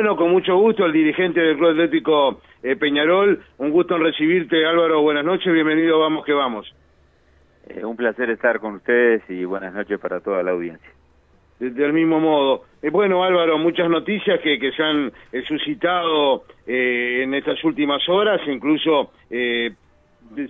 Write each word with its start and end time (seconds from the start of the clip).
Bueno, 0.00 0.16
con 0.16 0.30
mucho 0.30 0.56
gusto, 0.56 0.86
el 0.86 0.94
dirigente 0.94 1.40
del 1.40 1.58
Club 1.58 1.72
Atlético 1.72 2.40
eh, 2.62 2.74
Peñarol. 2.74 3.38
Un 3.58 3.70
gusto 3.70 3.96
en 3.96 4.02
recibirte, 4.04 4.64
Álvaro. 4.64 5.02
Buenas 5.02 5.26
noches, 5.26 5.52
bienvenido, 5.52 5.98
vamos 5.98 6.24
que 6.24 6.32
vamos. 6.32 6.74
Eh, 7.68 7.84
un 7.84 7.96
placer 7.96 8.30
estar 8.30 8.60
con 8.60 8.76
ustedes 8.76 9.22
y 9.28 9.44
buenas 9.44 9.74
noches 9.74 10.00
para 10.00 10.20
toda 10.20 10.42
la 10.42 10.52
audiencia. 10.52 10.90
Del 11.58 11.92
mismo 11.92 12.18
modo. 12.18 12.64
Eh, 12.80 12.88
bueno, 12.88 13.22
Álvaro, 13.22 13.58
muchas 13.58 13.90
noticias 13.90 14.40
que, 14.40 14.58
que 14.58 14.72
se 14.72 14.82
han 14.82 15.12
suscitado 15.46 16.44
en 16.64 17.34
estas 17.34 17.62
últimas 17.62 18.00
horas, 18.08 18.40
incluso 18.46 19.12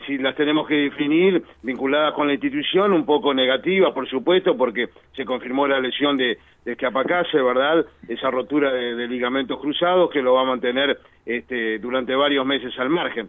si 0.06 0.18
las 0.18 0.36
tenemos 0.36 0.66
que 0.66 0.74
definir, 0.74 1.42
vinculadas 1.62 2.14
con 2.14 2.26
la 2.26 2.34
institución, 2.34 2.92
un 2.92 3.06
poco 3.06 3.32
negativas, 3.32 3.92
por 3.92 4.08
supuesto, 4.08 4.56
porque 4.56 4.90
se 5.14 5.24
confirmó 5.24 5.66
la 5.66 5.80
lesión 5.80 6.16
de, 6.16 6.38
de 6.64 6.72
Escapacase, 6.72 7.40
¿verdad? 7.40 7.86
Esa 8.08 8.30
rotura 8.30 8.72
de, 8.72 9.08
ligamentos 9.08 9.58
cruzados 9.60 10.10
que 10.10 10.22
lo 10.22 10.34
va 10.34 10.42
a 10.42 10.46
mantener 10.46 10.98
este, 11.24 11.78
durante 11.78 12.14
varios 12.14 12.44
meses 12.44 12.78
al 12.78 12.90
margen. 12.90 13.28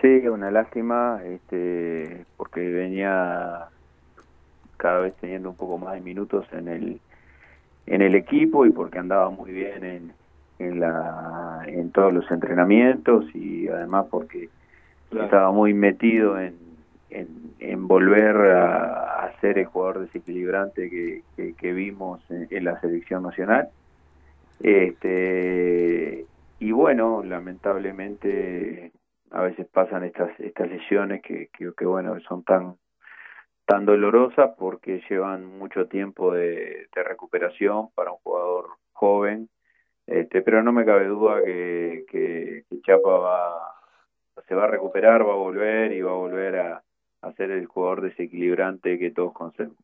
Sí, 0.00 0.26
una 0.28 0.50
lástima, 0.50 1.20
este, 1.24 2.24
porque 2.36 2.60
venía 2.60 3.66
cada 4.76 5.00
vez 5.00 5.14
teniendo 5.16 5.50
un 5.50 5.56
poco 5.56 5.78
más 5.78 5.94
de 5.94 6.00
minutos 6.00 6.46
en 6.52 6.68
el 6.68 7.00
en 7.86 8.02
el 8.02 8.16
equipo 8.16 8.66
y 8.66 8.70
porque 8.70 8.98
andaba 8.98 9.30
muy 9.30 9.52
bien 9.52 9.84
en, 9.84 10.12
en 10.58 10.80
la 10.80 11.62
en 11.66 11.92
todos 11.92 12.12
los 12.12 12.28
entrenamientos 12.30 13.24
y 13.32 13.68
además 13.68 14.06
porque 14.10 14.48
estaba 15.10 15.50
muy 15.52 15.74
metido 15.74 16.38
en, 16.38 16.56
en, 17.10 17.88
volver 17.88 18.36
a, 18.36 19.24
a, 19.24 19.40
ser 19.40 19.58
el 19.58 19.66
jugador 19.66 20.00
desequilibrante 20.00 20.90
que, 20.90 21.54
que, 21.54 21.72
vimos 21.72 22.22
en, 22.30 22.64
la 22.64 22.80
selección 22.80 23.22
nacional. 23.22 23.68
Este, 24.60 26.26
y 26.58 26.72
bueno, 26.72 27.22
lamentablemente 27.22 28.92
a 29.30 29.42
veces 29.42 29.66
pasan 29.66 30.04
estas 30.04 30.38
estas 30.40 30.68
lesiones 30.68 31.20
que, 31.22 31.48
que, 31.52 31.84
bueno 31.84 32.18
son 32.20 32.44
tan 32.44 32.76
tan 33.66 33.84
dolorosas 33.84 34.52
porque 34.56 35.02
llevan 35.10 35.44
mucho 35.58 35.88
tiempo 35.88 36.32
de, 36.32 36.86
de 36.94 37.02
recuperación 37.02 37.88
para 37.94 38.12
un 38.12 38.18
jugador 38.18 38.68
joven 38.92 39.48
este 40.06 40.42
pero 40.42 40.62
no 40.62 40.72
me 40.72 40.84
cabe 40.84 41.06
duda 41.06 41.42
que, 41.44 42.04
que, 42.08 42.64
que 42.70 42.80
Chapa 42.82 43.10
va 43.10 43.75
se 44.46 44.54
va 44.54 44.64
a 44.64 44.68
recuperar, 44.68 45.26
va 45.26 45.32
a 45.32 45.36
volver 45.36 45.92
y 45.92 46.02
va 46.02 46.12
a 46.12 46.16
volver 46.16 46.56
a, 46.56 46.82
ser 47.36 47.50
el 47.50 47.66
jugador 47.66 48.02
desequilibrante 48.02 49.00
que 49.00 49.10
todos 49.10 49.32
conocemos. 49.32 49.76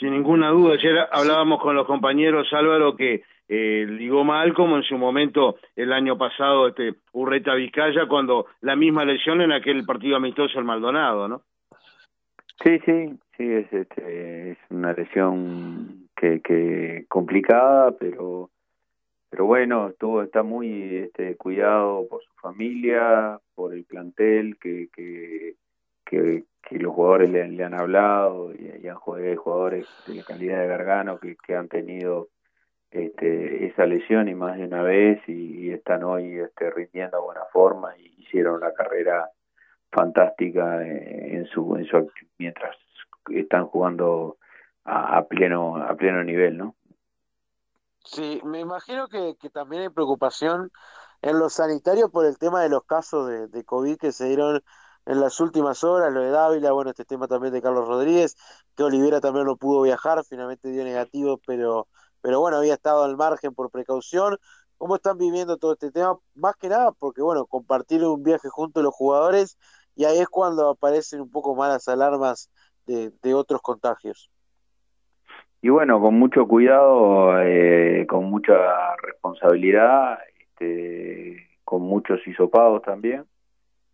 Sin 0.00 0.12
ninguna 0.12 0.48
duda, 0.48 0.74
ayer 0.74 0.96
hablábamos 1.12 1.60
con 1.60 1.76
los 1.76 1.86
compañeros 1.86 2.50
Álvaro 2.52 2.96
que 2.96 3.22
eh, 3.48 3.86
ligó 3.86 4.24
mal 4.24 4.54
como 4.54 4.76
en 4.76 4.82
su 4.82 4.96
momento 4.96 5.56
el 5.76 5.92
año 5.92 6.16
pasado 6.16 6.68
este 6.68 6.94
Urreta 7.12 7.54
Vizcaya 7.54 8.06
cuando 8.08 8.46
la 8.62 8.76
misma 8.76 9.04
lesión 9.04 9.42
en 9.42 9.52
aquel 9.52 9.84
partido 9.84 10.16
amistoso 10.16 10.58
el 10.58 10.64
Maldonado, 10.64 11.28
¿no? 11.28 11.42
Sí, 12.64 12.78
sí, 12.86 13.10
sí, 13.36 13.52
es, 13.52 13.70
este, 13.70 14.52
es 14.52 14.58
una 14.70 14.94
lesión 14.94 16.08
que, 16.16 16.40
que 16.40 17.04
complicada, 17.08 17.92
pero 17.92 18.48
pero 19.30 19.44
bueno, 19.46 19.88
estuvo, 19.88 20.22
está 20.22 20.42
muy 20.42 20.96
este, 20.96 21.36
cuidado 21.36 22.06
por 22.08 22.22
su 22.22 22.32
familia, 22.40 23.40
por 23.54 23.74
el 23.74 23.84
plantel, 23.84 24.56
que, 24.58 24.88
que, 24.94 25.54
que, 26.04 26.44
los 26.78 26.94
jugadores 26.94 27.30
le, 27.30 27.64
han 27.64 27.74
hablado, 27.74 28.52
y, 28.52 28.84
y 28.84 28.88
han 28.88 28.96
jugado 28.96 29.36
jugadores 29.36 29.86
de 30.06 30.14
la 30.14 30.22
calidad 30.24 30.60
de 30.60 30.66
Gargano 30.66 31.18
que, 31.18 31.36
que 31.36 31.54
han 31.54 31.68
tenido 31.68 32.28
este, 32.90 33.66
esa 33.66 33.84
lesión 33.86 34.28
y 34.28 34.34
más 34.34 34.56
de 34.56 34.64
una 34.64 34.82
vez 34.82 35.20
y, 35.28 35.70
están 35.70 36.04
hoy 36.04 36.38
este, 36.38 36.70
rindiendo 36.70 37.18
a 37.18 37.20
buena 37.20 37.44
forma 37.52 37.96
y 37.98 38.22
hicieron 38.22 38.56
una 38.56 38.72
carrera 38.72 39.28
fantástica 39.90 40.86
en 40.86 41.46
su, 41.46 41.76
en 41.76 41.84
su 41.84 42.10
mientras 42.38 42.76
están 43.30 43.66
jugando 43.66 44.38
a, 44.84 45.18
a 45.18 45.26
pleno 45.26 45.76
a 45.76 45.94
pleno 45.96 46.22
nivel, 46.24 46.56
¿no? 46.56 46.74
Sí, 48.06 48.40
me 48.44 48.60
imagino 48.60 49.08
que, 49.08 49.36
que 49.40 49.50
también 49.50 49.82
hay 49.82 49.88
preocupación 49.90 50.70
en 51.22 51.38
los 51.40 51.54
sanitarios 51.54 52.10
por 52.10 52.24
el 52.26 52.38
tema 52.38 52.62
de 52.62 52.68
los 52.68 52.84
casos 52.84 53.28
de, 53.28 53.48
de 53.48 53.64
COVID 53.64 53.96
que 53.98 54.12
se 54.12 54.26
dieron 54.28 54.62
en 55.06 55.20
las 55.20 55.40
últimas 55.40 55.82
horas, 55.84 56.12
lo 56.12 56.20
de 56.22 56.30
Dávila, 56.30 56.72
bueno, 56.72 56.90
este 56.90 57.04
tema 57.04 57.28
también 57.28 57.52
de 57.54 57.62
Carlos 57.62 57.88
Rodríguez, 57.88 58.36
que 58.76 58.84
Olivera 58.84 59.20
también 59.20 59.46
no 59.46 59.56
pudo 59.56 59.82
viajar, 59.82 60.24
finalmente 60.24 60.70
dio 60.70 60.84
negativo, 60.84 61.40
pero, 61.46 61.88
pero 62.20 62.40
bueno, 62.40 62.58
había 62.58 62.74
estado 62.74 63.04
al 63.04 63.16
margen 63.16 63.54
por 63.54 63.70
precaución. 63.70 64.38
¿Cómo 64.78 64.96
están 64.96 65.18
viviendo 65.18 65.56
todo 65.58 65.72
este 65.72 65.90
tema? 65.90 66.18
Más 66.34 66.56
que 66.56 66.68
nada 66.68 66.92
porque, 66.92 67.22
bueno, 67.22 67.46
compartir 67.46 68.04
un 68.04 68.22
viaje 68.22 68.48
junto 68.50 68.80
a 68.80 68.82
los 68.84 68.94
jugadores 68.94 69.58
y 69.96 70.04
ahí 70.04 70.18
es 70.18 70.28
cuando 70.28 70.68
aparecen 70.70 71.22
un 71.22 71.30
poco 71.30 71.54
más 71.56 71.70
las 71.70 71.88
alarmas 71.88 72.50
de, 72.86 73.12
de 73.22 73.34
otros 73.34 73.62
contagios 73.62 74.30
y 75.66 75.68
bueno, 75.68 76.00
con 76.00 76.14
mucho 76.16 76.46
cuidado, 76.46 77.42
eh, 77.42 78.06
con 78.08 78.26
mucha 78.26 78.54
responsabilidad, 79.02 80.20
este, 80.38 81.48
con 81.64 81.82
muchos 81.82 82.24
hisopados 82.24 82.82
también, 82.82 83.24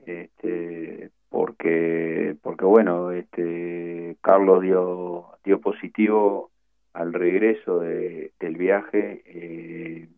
este, 0.05 1.09
porque, 1.31 2.37
porque 2.43 2.67
bueno, 2.67 3.11
este, 3.13 4.19
Carlos 4.21 4.61
dio, 4.61 5.29
dio 5.45 5.63
positivo 5.63 6.51
al 6.93 7.15
regreso 7.15 7.79
de, 7.79 8.33
del 8.39 8.57
viaje. 8.57 9.23
Eh, 9.25 10.09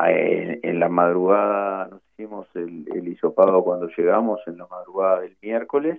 en, 0.00 0.80
la 0.80 0.90
madrugada 0.90 1.88
nos 1.88 2.02
hicimos 2.12 2.46
el, 2.56 2.86
el 2.94 3.08
hisopado 3.08 3.64
cuando 3.64 3.88
llegamos, 3.96 4.40
en 4.48 4.58
la 4.58 4.66
madrugada 4.66 5.20
del 5.20 5.38
miércoles, 5.40 5.98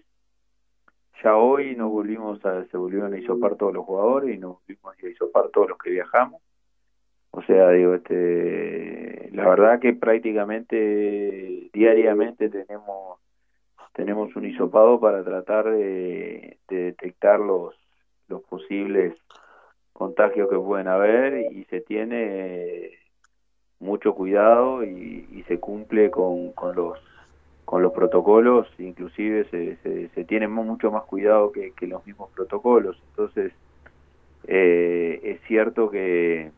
ya 1.23 1.35
hoy 1.35 1.75
nos 1.75 1.91
volvimos 1.91 2.43
a, 2.45 2.65
se 2.65 2.77
volvieron 2.77 3.13
a 3.13 3.17
isopar 3.19 3.55
todos 3.55 3.73
los 3.73 3.85
jugadores 3.85 4.35
y 4.35 4.37
nos 4.37 4.59
volvimos 4.59 4.95
a 5.03 5.07
isopar 5.07 5.49
todos 5.49 5.69
los 5.69 5.77
que 5.77 5.91
viajamos. 5.91 6.41
O 7.31 7.41
sea, 7.43 7.69
digo, 7.71 7.93
este, 7.93 9.29
la 9.33 9.47
verdad 9.47 9.79
que 9.79 9.93
prácticamente 9.93 11.69
diariamente 11.73 12.49
tenemos 12.49 13.19
tenemos 13.93 14.33
un 14.35 14.45
isopado 14.45 14.99
para 14.99 15.23
tratar 15.23 15.69
de, 15.71 16.57
detectar 16.69 17.39
los 17.39 17.75
los 18.27 18.43
posibles 18.43 19.15
contagios 19.93 20.49
que 20.49 20.57
pueden 20.57 20.87
haber 20.87 21.51
y 21.51 21.65
se 21.65 21.81
tiene 21.81 22.91
mucho 23.79 24.13
cuidado 24.13 24.83
y, 24.83 25.27
y 25.31 25.43
se 25.47 25.59
cumple 25.59 26.11
con, 26.11 26.51
con 26.53 26.75
los 26.75 26.99
con 27.69 27.83
los 27.83 27.93
protocolos, 27.93 28.67
inclusive 28.79 29.45
se, 29.51 30.09
se, 30.15 30.23
tiene 30.23 30.47
mucho 30.47 30.89
más 30.89 31.03
cuidado 31.03 31.51
que, 31.51 31.71
que 31.73 31.85
los 31.85 32.03
mismos 32.03 32.31
protocolos. 32.31 32.99
Entonces, 33.11 33.53
eh, 34.47 35.19
es 35.21 35.39
cierto 35.41 35.91
que, 35.91 36.49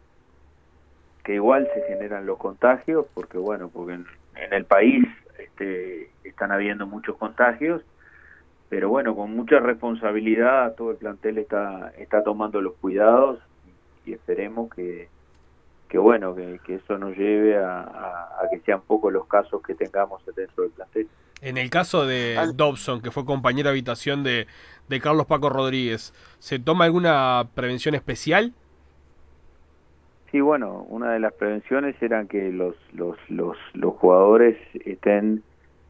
que 1.26 1.34
igual 1.34 1.68
se 1.74 1.82
generan 1.82 2.26
los 2.26 2.38
contagios, 2.38 3.08
porque 3.14 3.38
bueno, 3.38 3.68
porque 3.68 3.96
en, 3.96 4.06
el 4.54 4.64
país 4.64 5.06
este, 5.38 6.12
están 6.24 6.54
habiendo 6.54 6.88
muchos 6.88 7.18
contagios, 7.18 7.84
pero 8.70 8.88
bueno, 8.88 9.14
con 9.14 9.36
mucha 9.36 9.60
responsabilidad 9.60 10.76
todo 10.76 10.92
el 10.92 10.98
plantel 10.98 11.40
está, 11.40 11.92
está 11.98 12.24
tomando 12.24 12.62
los 12.62 12.76
cuidados 12.76 13.38
y 14.06 14.14
esperemos 14.14 14.74
que, 14.74 15.10
que 15.92 15.98
bueno, 15.98 16.34
que, 16.34 16.60
eso 16.74 16.98
nos 16.98 17.18
lleve 17.18 17.58
a, 17.58 17.86
que 18.50 18.60
sean 18.62 18.80
pocos 18.82 19.12
los 19.12 19.28
casos 19.28 19.62
que 19.62 19.76
tengamos 19.76 20.24
dentro 20.34 20.64
del 20.64 20.72
plantel. 20.72 21.10
En 21.42 21.58
el 21.58 21.70
caso 21.70 22.06
de 22.06 22.38
Dobson, 22.56 23.02
que 23.02 23.12
fue 23.12 23.26
compañera 23.26 23.70
de 23.70 23.74
habitación 23.74 24.24
de, 24.24 24.48
de 24.88 25.02
Carlos 25.02 25.26
Paco 25.26 25.50
Rodríguez, 25.50 26.14
¿se 26.40 26.60
toma 26.60 26.86
alguna 26.86 27.44
prevención 27.56 27.94
especial? 27.94 28.54
Sí, 30.32 30.40
bueno, 30.40 30.86
una 30.88 31.12
de 31.12 31.20
las 31.20 31.34
prevenciones 31.34 32.02
eran 32.02 32.30
que 32.30 32.54
los, 32.54 32.76
los, 32.94 33.18
los, 33.28 33.58
los 33.74 33.94
jugadores 33.96 34.58
estén 34.86 35.44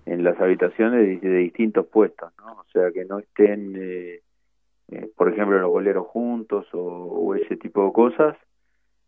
en 0.07 0.23
las 0.23 0.41
habitaciones 0.41 1.21
de, 1.21 1.37
distintos 1.37 1.85
puestos, 1.85 2.31
¿no? 2.39 2.53
O 2.53 2.65
sea, 2.73 2.91
que 2.91 3.05
no 3.05 3.19
estén, 3.19 3.75
eh, 3.75 4.21
eh, 4.89 5.11
por 5.15 5.31
ejemplo, 5.31 5.59
los 5.59 5.69
boleros 5.69 6.07
juntos 6.07 6.65
o, 6.73 7.35
ese 7.35 7.55
tipo 7.55 7.85
de 7.85 7.93
cosas, 7.93 8.35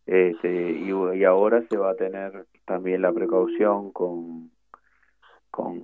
este, 0.05 0.71
y, 0.71 1.23
ahora 1.23 1.63
se 1.69 1.77
va 1.77 1.91
a 1.91 1.95
tener 1.95 2.45
también 2.65 3.01
la 3.01 3.13
precaución 3.13 3.91
con 3.91 4.51
con 5.49 5.81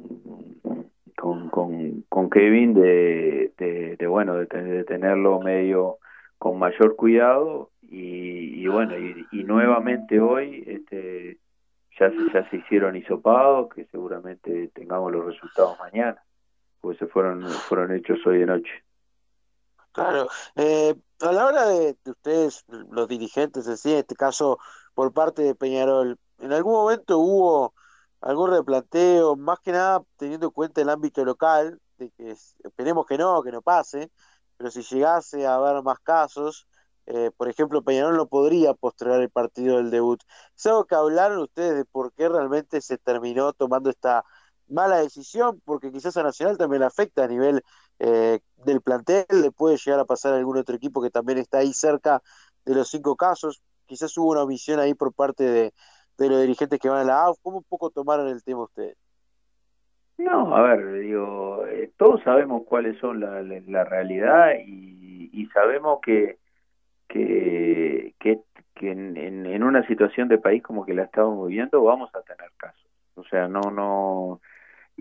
con, 1.15 1.49
con, 1.49 2.29
Kevin 2.29 2.73
de, 2.73 3.51
de, 3.57 4.07
bueno 4.07 4.35
de, 4.35 4.83
tenerlo 4.85 5.39
medio 5.41 5.97
con 6.37 6.57
mayor 6.57 6.95
cuidado 6.95 7.71
y, 7.81 8.61
y 8.61 8.67
bueno 8.67 8.97
y, 8.97 9.25
y, 9.31 9.43
nuevamente 9.43 10.19
hoy 10.19 10.63
este 10.65 11.37
ya 11.99 12.09
se, 12.09 12.33
ya 12.33 12.49
se 12.49 12.57
hicieron 12.57 12.95
hisopados 12.95 13.69
que 13.73 13.85
seguramente 13.85 14.69
tengamos 14.73 15.11
los 15.11 15.25
resultados 15.25 15.77
mañana 15.79 16.21
pues 16.81 16.97
se 16.97 17.07
fueron 17.07 17.43
fueron 17.43 17.93
hechos 17.93 18.25
hoy 18.25 18.39
de 18.39 18.45
noche 18.45 18.71
Claro, 19.91 20.27
eh, 20.55 20.95
a 21.19 21.31
la 21.31 21.45
hora 21.45 21.65
de, 21.67 21.97
ustedes, 22.05 22.63
los 22.67 23.07
dirigentes, 23.07 23.67
en 23.67 23.97
este 23.97 24.15
caso, 24.15 24.59
por 24.93 25.13
parte 25.13 25.41
de 25.41 25.55
Peñarol. 25.55 26.17
¿En 26.39 26.53
algún 26.53 26.73
momento 26.73 27.19
hubo 27.19 27.73
algún 28.21 28.51
replanteo, 28.51 29.35
más 29.35 29.59
que 29.59 29.71
nada 29.71 30.03
teniendo 30.17 30.47
en 30.47 30.51
cuenta 30.53 30.81
el 30.81 30.89
ámbito 30.89 31.25
local, 31.25 31.81
de 31.97 32.11
que 32.11 32.31
esperemos 32.63 33.05
que 33.05 33.17
no, 33.17 33.41
que 33.43 33.51
no 33.51 33.61
pase, 33.61 34.11
pero 34.57 34.71
si 34.71 34.83
llegase 34.83 35.45
a 35.47 35.55
haber 35.55 35.81
más 35.83 35.99
casos, 35.99 36.67
eh, 37.07 37.31
por 37.35 37.49
ejemplo, 37.49 37.81
Peñarol 37.83 38.15
no 38.17 38.27
podría 38.27 38.73
postergar 38.73 39.21
el 39.21 39.31
partido 39.31 39.77
del 39.77 39.89
debut. 39.89 40.21
¿Es 40.55 40.65
algo 40.67 40.85
que 40.85 40.95
hablaron 40.95 41.39
ustedes 41.39 41.75
de 41.75 41.85
por 41.85 42.13
qué 42.13 42.29
realmente 42.29 42.81
se 42.81 42.97
terminó 42.99 43.53
tomando 43.53 43.89
esta 43.89 44.23
mala 44.69 44.97
decisión? 44.97 45.61
Porque 45.65 45.91
quizás 45.91 46.15
a 46.17 46.23
Nacional 46.23 46.57
también 46.57 46.81
le 46.81 46.85
afecta 46.85 47.23
a 47.23 47.27
nivel 47.27 47.61
eh, 47.99 48.39
del 48.57 48.81
plantel, 48.81 49.25
le 49.29 49.51
puede 49.51 49.77
llegar 49.77 49.99
a 49.99 50.05
pasar 50.05 50.33
a 50.33 50.37
algún 50.37 50.57
otro 50.57 50.75
equipo 50.75 51.01
que 51.01 51.09
también 51.09 51.37
está 51.37 51.59
ahí 51.59 51.73
cerca 51.73 52.21
de 52.65 52.75
los 52.75 52.89
cinco 52.89 53.15
casos. 53.15 53.61
Quizás 53.85 54.15
hubo 54.17 54.31
una 54.31 54.43
omisión 54.43 54.79
ahí 54.79 54.93
por 54.93 55.13
parte 55.13 55.43
de, 55.43 55.73
de 56.17 56.29
los 56.29 56.41
dirigentes 56.41 56.79
que 56.79 56.89
van 56.89 56.99
a 56.99 57.03
la 57.03 57.23
AUF. 57.23 57.39
¿Cómo 57.41 57.57
un 57.57 57.63
poco 57.63 57.89
tomaron 57.89 58.27
el 58.27 58.43
tema 58.43 58.63
ustedes? 58.63 58.97
No, 60.17 60.53
a 60.53 60.61
ver, 60.61 60.99
digo, 60.99 61.65
eh, 61.65 61.91
todos 61.97 62.21
sabemos 62.23 62.63
cuáles 62.65 62.99
son 62.99 63.21
la, 63.21 63.41
la, 63.41 63.85
realidad 63.85 64.51
y, 64.65 65.29
y, 65.31 65.45
sabemos 65.47 65.99
que 66.01 66.39
que, 67.07 68.13
que, 68.19 68.39
que 68.75 68.91
en, 68.91 69.17
en, 69.17 69.63
una 69.63 69.85
situación 69.87 70.27
de 70.27 70.37
país 70.37 70.61
como 70.61 70.85
que 70.85 70.93
la 70.93 71.03
estamos 71.03 71.47
viviendo 71.47 71.81
vamos 71.83 72.13
a 72.13 72.21
tener 72.21 72.51
casos. 72.57 72.85
O 73.15 73.23
sea, 73.23 73.47
no, 73.47 73.61
no, 73.71 74.41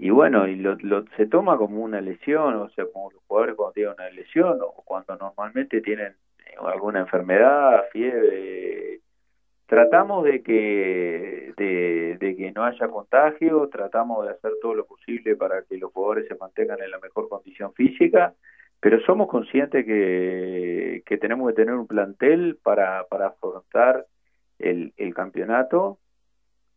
y 0.00 0.10
bueno, 0.10 0.46
y 0.46 0.56
lo, 0.56 0.76
lo, 0.80 1.04
se 1.16 1.26
toma 1.26 1.56
como 1.56 1.82
una 1.82 2.00
lesión, 2.00 2.54
o 2.54 2.68
sea, 2.70 2.86
como 2.92 3.10
los 3.10 3.22
jugadores 3.26 3.56
cuando 3.56 3.72
tienen 3.72 3.94
una 3.94 4.10
lesión 4.10 4.58
o 4.60 4.82
cuando 4.84 5.16
normalmente 5.16 5.80
tienen 5.80 6.14
alguna 6.60 7.00
enfermedad, 7.00 7.84
fiebre, 7.92 9.00
tratamos 9.66 10.24
de 10.24 10.42
que 10.42 11.52
de, 11.56 12.36
que 12.36 12.52
no 12.52 12.64
haya 12.64 12.88
contagio, 12.88 13.68
tratamos 13.68 14.24
de 14.24 14.32
hacer 14.32 14.52
todo 14.62 14.74
lo 14.74 14.86
posible 14.86 15.36
para 15.36 15.62
que 15.62 15.76
los 15.76 15.92
jugadores 15.92 16.28
se 16.28 16.36
mantengan 16.36 16.80
en 16.82 16.90
la 16.90 16.98
mejor 17.00 17.28
condición 17.28 17.72
física, 17.74 18.34
pero 18.80 19.00
somos 19.00 19.28
conscientes 19.28 19.84
que, 19.84 21.02
que 21.04 21.18
tenemos 21.18 21.48
que 21.48 21.54
tener 21.56 21.74
un 21.74 21.86
plantel 21.86 22.58
para, 22.62 23.04
para 23.10 23.28
afrontar 23.28 24.06
el, 24.58 24.92
el 24.96 25.14
campeonato 25.14 25.98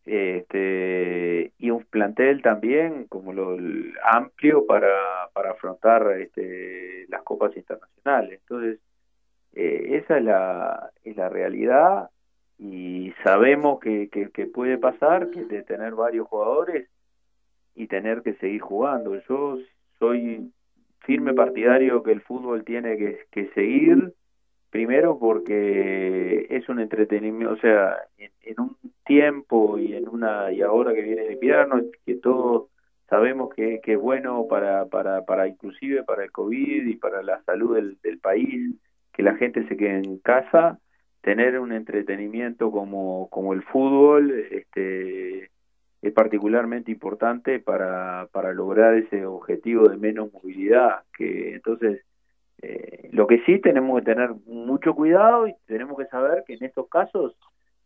este, 0.04 1.52
y 1.58 1.70
un 1.70 1.84
plantel 1.84 2.42
también 2.42 3.06
como 3.06 3.32
lo 3.32 3.56
amplio 4.04 4.66
para, 4.66 5.28
para 5.32 5.52
afrontar 5.52 6.18
este, 6.18 7.06
las 7.08 7.22
copas 7.22 7.56
internacionales. 7.56 8.40
Entonces, 8.40 8.80
eh, 9.54 9.98
esa 10.02 10.18
es 10.18 10.24
la, 10.24 10.90
es 11.04 11.16
la 11.16 11.28
realidad 11.28 12.10
y 12.58 13.12
sabemos 13.24 13.80
que, 13.80 14.08
que, 14.08 14.46
puede 14.46 14.78
pasar, 14.78 15.30
que 15.30 15.44
de 15.44 15.62
tener 15.62 15.94
varios 15.94 16.28
jugadores 16.28 16.88
y 17.74 17.86
tener 17.86 18.22
que 18.22 18.34
seguir 18.34 18.60
jugando. 18.60 19.20
Yo 19.28 19.58
soy 19.98 20.52
firme 21.00 21.34
partidario 21.34 22.02
que 22.02 22.12
el 22.12 22.20
fútbol 22.20 22.64
tiene 22.64 22.96
que, 22.96 23.26
que 23.30 23.48
seguir, 23.50 24.14
primero 24.70 25.18
porque 25.18 26.46
es 26.50 26.68
un 26.68 26.80
entretenimiento, 26.80 27.54
o 27.54 27.58
sea, 27.58 27.96
en, 28.16 28.60
un 28.60 28.76
tiempo 29.04 29.78
y 29.78 29.94
en 29.94 30.08
una 30.08 30.52
y 30.52 30.62
ahora 30.62 30.94
que 30.94 31.02
viene 31.02 31.26
el 31.26 31.32
invierno, 31.32 31.80
que 32.04 32.14
todos 32.16 32.68
sabemos 33.08 33.50
que, 33.54 33.80
que 33.82 33.92
es 33.92 33.98
bueno 33.98 34.46
para, 34.48 34.86
para, 34.86 35.24
para 35.24 35.46
inclusive 35.46 36.02
para 36.02 36.24
el 36.24 36.32
COVID 36.32 36.86
y 36.86 36.96
para 36.96 37.22
la 37.22 37.42
salud 37.44 37.76
del, 37.76 38.18
país, 38.20 38.74
que 39.12 39.22
la 39.22 39.34
gente 39.34 39.66
se 39.68 39.76
quede 39.76 39.98
en 39.98 40.18
casa 40.18 40.78
tener 41.20 41.58
un 41.58 41.72
entretenimiento 41.72 42.70
como, 42.70 43.28
como 43.30 43.52
el 43.52 43.62
fútbol 43.64 44.30
este, 44.50 45.50
es 46.02 46.12
particularmente 46.12 46.90
importante 46.90 47.60
para, 47.60 48.28
para 48.32 48.52
lograr 48.52 48.94
ese 48.94 49.24
objetivo 49.24 49.88
de 49.88 49.96
menos 49.96 50.32
movilidad. 50.32 51.02
Que 51.16 51.54
entonces, 51.54 52.04
eh, 52.60 53.08
lo 53.12 53.26
que 53.26 53.40
sí 53.44 53.60
tenemos 53.60 54.00
que 54.00 54.06
tener 54.06 54.30
mucho 54.46 54.94
cuidado 54.94 55.46
y 55.46 55.54
tenemos 55.66 55.96
que 55.96 56.06
saber 56.06 56.42
que 56.44 56.54
en 56.54 56.64
estos 56.64 56.88
casos 56.88 57.36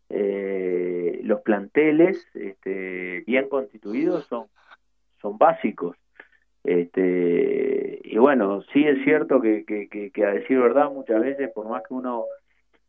eh, 0.08 1.05
los 1.26 1.42
planteles 1.42 2.26
este, 2.34 3.22
bien 3.26 3.48
constituidos 3.48 4.26
son, 4.26 4.46
son 5.20 5.38
básicos. 5.38 5.96
Este, 6.64 8.00
y 8.02 8.18
bueno, 8.18 8.62
sí 8.72 8.84
es 8.84 9.04
cierto 9.04 9.40
que, 9.40 9.64
que, 9.64 10.10
que 10.10 10.24
a 10.24 10.30
decir 10.30 10.58
verdad, 10.58 10.90
muchas 10.90 11.20
veces, 11.20 11.50
por 11.52 11.68
más 11.68 11.82
que 11.86 11.94
uno 11.94 12.24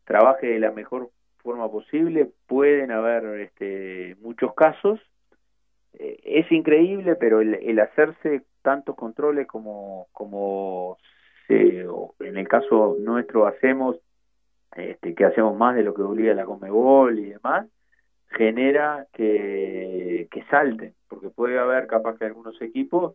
trabaje 0.04 0.46
de 0.46 0.58
la 0.58 0.72
mejor 0.72 1.10
forma 1.38 1.70
posible. 1.70 2.30
Pueden 2.46 2.90
haber 2.90 3.40
este, 3.40 4.16
muchos 4.20 4.54
casos. 4.54 5.00
Eh, 5.92 6.18
es 6.24 6.50
increíble, 6.50 7.14
pero 7.16 7.40
el, 7.40 7.78
hacerse 7.78 8.42
tantos 8.62 8.96
controles 8.96 9.46
como, 9.46 10.08
como 10.12 10.98
en 11.48 12.36
el 12.36 12.48
caso 12.48 12.96
nuestro 13.00 13.46
hacemos, 13.46 13.96
este, 14.76 15.14
que 15.14 15.24
hacemos 15.24 15.56
más 15.56 15.74
de 15.76 15.82
lo 15.82 15.94
que 15.94 16.02
obliga 16.02 16.34
la 16.34 16.44
Comebol 16.44 17.18
y 17.18 17.30
demás, 17.30 17.66
genera 18.30 19.06
que, 19.12 20.28
que 20.30 20.44
salten, 20.44 20.94
porque 21.08 21.30
puede 21.30 21.58
haber 21.58 21.86
capaz 21.86 22.18
que 22.18 22.26
algunos 22.26 22.60
equipos 22.60 23.14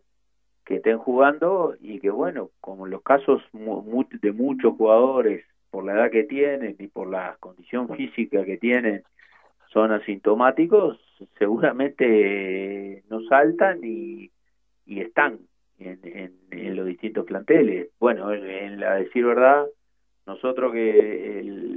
que 0.64 0.76
estén 0.76 0.98
jugando 0.98 1.74
y 1.80 2.00
que 2.00 2.10
bueno, 2.10 2.50
como 2.60 2.86
en 2.86 2.92
los 2.92 3.02
casos 3.02 3.42
de 3.52 4.32
muchos 4.32 4.76
jugadores 4.76 5.44
por 5.70 5.84
la 5.84 5.94
edad 5.94 6.10
que 6.10 6.24
tienen 6.24 6.76
y 6.78 6.88
por 6.88 7.08
la 7.10 7.36
condición 7.40 7.88
física 7.96 8.44
que 8.44 8.56
tienen 8.56 9.02
son 9.72 9.92
asintomáticos, 9.92 10.98
seguramente 11.36 13.02
no 13.10 13.20
saltan 13.22 13.80
y, 13.82 14.30
y 14.86 15.00
están 15.00 15.40
en, 15.78 15.98
en, 16.50 16.76
los 16.76 16.86
distintos 16.86 17.26
planteles. 17.26 17.88
Bueno, 17.98 18.32
en, 18.32 18.78
la 18.78 18.94
decir 18.94 19.24
verdad, 19.24 19.66
nosotros 20.26 20.72
que 20.72 21.40
el, 21.40 21.73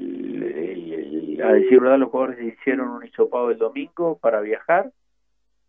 a 1.43 1.53
decir 1.53 1.79
verdad 1.79 1.99
los 1.99 2.09
jugadores 2.09 2.41
hicieron 2.41 2.89
un 2.89 3.05
hisopado 3.05 3.51
el 3.51 3.57
domingo 3.57 4.17
para 4.17 4.41
viajar, 4.41 4.91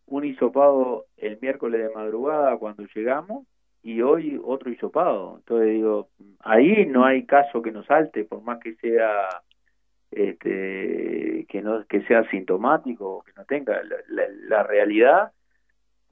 un 0.07 0.25
hisopado 0.25 1.07
el 1.17 1.39
miércoles 1.41 1.83
de 1.83 1.95
madrugada 1.95 2.57
cuando 2.57 2.85
llegamos 2.95 3.47
y 3.83 4.01
hoy 4.03 4.41
otro 4.43 4.71
hisopado. 4.71 5.37
Entonces 5.39 5.69
digo, 5.69 6.09
ahí 6.41 6.87
no 6.87 7.05
hay 7.05 7.25
caso 7.25 7.63
que 7.63 7.73
nos 7.73 7.87
salte, 7.87 8.25
por 8.25 8.43
más 8.43 8.59
que 8.61 8.75
sea 8.77 9.29
este 10.11 11.47
que 11.49 11.63
no 11.63 11.85
que 11.87 12.03
sea 12.05 12.29
sintomático 12.31 13.23
que 13.27 13.33
no 13.37 13.45
tenga 13.45 13.83
la, 14.49 14.63
realidad 14.63 15.33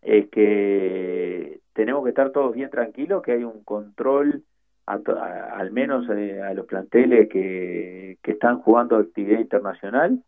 es 0.02 0.28
que 0.28 1.60
tenemos 1.72 2.04
que 2.04 2.10
estar 2.10 2.30
todos 2.30 2.54
bien 2.54 2.68
tranquilos 2.68 3.22
que 3.22 3.32
hay 3.32 3.44
un 3.44 3.64
control 3.64 4.44
al 4.87 5.73
menos 5.73 6.09
eh, 6.11 6.40
a 6.40 6.55
los 6.55 6.66
planteles 6.66 7.28
que, 7.28 8.19
que 8.23 8.33
están 8.33 8.61
jugando 8.61 8.97
actividad 8.97 9.40
internacional 9.40 10.23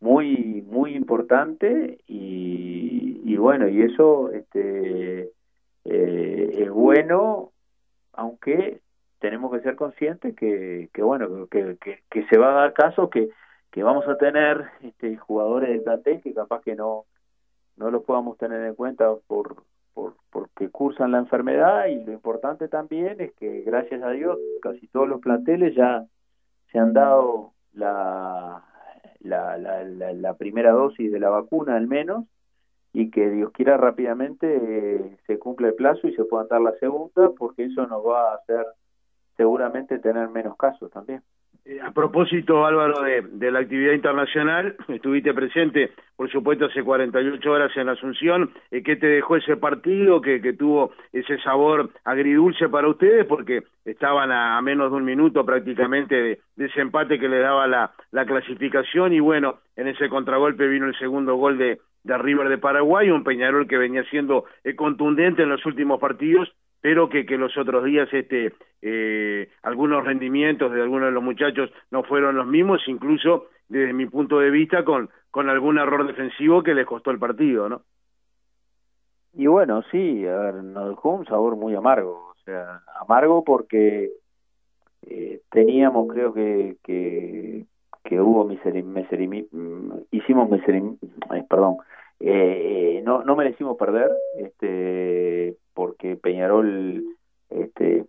muy 0.00 0.62
muy 0.62 0.94
importante 0.94 1.98
y, 2.06 3.20
y 3.24 3.36
bueno 3.36 3.68
y 3.68 3.82
eso 3.82 4.30
este 4.32 5.32
eh, 5.90 6.64
es 6.64 6.70
bueno, 6.70 7.52
aunque 8.12 8.82
tenemos 9.20 9.50
que 9.52 9.60
ser 9.60 9.74
conscientes 9.74 10.36
que, 10.36 10.90
que 10.92 11.02
bueno, 11.02 11.46
que, 11.46 11.78
que, 12.10 12.26
se 12.26 12.38
va 12.38 12.50
a 12.50 12.60
dar 12.60 12.72
caso 12.74 13.08
que, 13.08 13.30
que 13.70 13.82
vamos 13.82 14.06
a 14.06 14.18
tener 14.18 14.66
este, 14.82 15.16
jugadores 15.16 15.70
del 15.70 15.82
plantel 15.82 16.20
que 16.20 16.34
capaz 16.34 16.62
que 16.62 16.74
no, 16.74 17.06
no 17.76 17.90
los 17.90 18.04
podamos 18.04 18.36
tener 18.36 18.62
en 18.64 18.74
cuenta 18.74 19.08
por, 19.26 19.62
por, 19.98 20.14
porque 20.30 20.70
cursan 20.70 21.10
la 21.10 21.18
enfermedad 21.18 21.86
y 21.86 22.04
lo 22.04 22.12
importante 22.12 22.68
también 22.68 23.20
es 23.20 23.32
que 23.32 23.62
gracias 23.62 24.02
a 24.02 24.10
Dios 24.10 24.38
casi 24.62 24.86
todos 24.88 25.08
los 25.08 25.20
planteles 25.20 25.74
ya 25.74 26.04
se 26.70 26.78
han 26.78 26.92
dado 26.92 27.52
la, 27.72 28.62
la, 29.20 29.58
la, 29.58 29.82
la 29.84 30.34
primera 30.34 30.70
dosis 30.70 31.10
de 31.10 31.18
la 31.18 31.30
vacuna 31.30 31.76
al 31.76 31.88
menos 31.88 32.24
y 32.92 33.10
que 33.10 33.28
Dios 33.28 33.50
quiera 33.52 33.76
rápidamente 33.76 34.46
eh, 34.46 35.16
se 35.26 35.38
cumpla 35.38 35.68
el 35.68 35.74
plazo 35.74 36.06
y 36.06 36.14
se 36.14 36.24
pueda 36.24 36.44
dar 36.44 36.60
la 36.60 36.72
segunda, 36.78 37.30
porque 37.36 37.64
eso 37.64 37.86
nos 37.86 38.06
va 38.06 38.32
a 38.32 38.34
hacer 38.36 38.64
seguramente 39.36 39.98
tener 39.98 40.28
menos 40.28 40.56
casos 40.56 40.90
también. 40.90 41.22
Eh, 41.68 41.82
a 41.82 41.90
propósito, 41.90 42.64
Álvaro, 42.64 43.02
de, 43.02 43.20
de, 43.30 43.50
la 43.50 43.58
actividad 43.58 43.92
internacional, 43.92 44.74
estuviste 44.88 45.34
presente, 45.34 45.92
por 46.16 46.30
supuesto, 46.32 46.64
hace 46.64 46.82
48 46.82 47.50
horas 47.50 47.76
en 47.76 47.90
Asunción. 47.90 48.50
Eh, 48.70 48.82
¿Qué 48.82 48.96
te 48.96 49.06
dejó 49.06 49.36
ese 49.36 49.58
partido 49.58 50.22
que, 50.22 50.40
que 50.40 50.54
tuvo 50.54 50.92
ese 51.12 51.38
sabor 51.42 51.90
agridulce 52.04 52.70
para 52.70 52.88
ustedes? 52.88 53.26
Porque 53.26 53.64
estaban 53.84 54.32
a, 54.32 54.58
menos 54.62 54.90
de 54.90 54.96
un 54.96 55.04
minuto 55.04 55.44
prácticamente 55.44 56.14
de, 56.14 56.40
de, 56.56 56.66
ese 56.66 56.80
empate 56.80 57.18
que 57.18 57.28
le 57.28 57.38
daba 57.38 57.66
la, 57.66 57.92
la 58.12 58.24
clasificación 58.24 59.12
y 59.12 59.20
bueno, 59.20 59.58
en 59.76 59.88
ese 59.88 60.08
contragolpe 60.08 60.66
vino 60.68 60.86
el 60.86 60.98
segundo 60.98 61.36
gol 61.36 61.58
de, 61.58 61.80
de 62.02 62.16
River 62.16 62.48
de 62.48 62.56
Paraguay, 62.56 63.10
un 63.10 63.24
Peñarol 63.24 63.68
que 63.68 63.76
venía 63.76 64.04
siendo 64.04 64.46
eh, 64.64 64.74
contundente 64.74 65.42
en 65.42 65.50
los 65.50 65.66
últimos 65.66 66.00
partidos 66.00 66.50
pero 66.80 67.08
que, 67.08 67.26
que 67.26 67.36
los 67.36 67.56
otros 67.56 67.84
días 67.84 68.08
este 68.12 68.52
eh, 68.82 69.48
algunos 69.62 70.04
rendimientos 70.04 70.72
de 70.72 70.82
algunos 70.82 71.06
de 71.06 71.12
los 71.12 71.22
muchachos 71.22 71.70
no 71.90 72.02
fueron 72.04 72.36
los 72.36 72.46
mismos, 72.46 72.80
incluso 72.86 73.46
desde 73.68 73.92
mi 73.92 74.06
punto 74.06 74.38
de 74.38 74.50
vista 74.50 74.84
con, 74.84 75.10
con 75.30 75.48
algún 75.48 75.78
error 75.78 76.06
defensivo 76.06 76.62
que 76.62 76.74
les 76.74 76.86
costó 76.86 77.10
el 77.10 77.18
partido, 77.18 77.68
¿no? 77.68 77.82
Y 79.34 79.46
bueno, 79.46 79.82
sí, 79.90 80.26
a 80.26 80.36
ver, 80.38 80.54
nos 80.54 80.88
dejó 80.90 81.10
un 81.10 81.26
sabor 81.26 81.56
muy 81.56 81.74
amargo, 81.74 82.30
o 82.30 82.34
sea, 82.44 82.82
amargo 83.00 83.44
porque 83.44 84.10
eh, 85.06 85.42
teníamos, 85.50 86.08
creo 86.12 86.32
que, 86.32 86.76
que, 86.82 87.66
hubo 88.20 88.44
miseri, 88.44 88.84
hicimos 90.10 90.50
miserim, 90.50 90.96
perdón, 91.48 91.76
eh, 92.20 93.02
no, 93.04 93.22
no 93.22 93.36
merecimos 93.36 93.76
perder, 93.76 94.10
este, 94.38 95.56
porque 95.74 96.16
Peñarol, 96.16 97.04
este, 97.50 98.06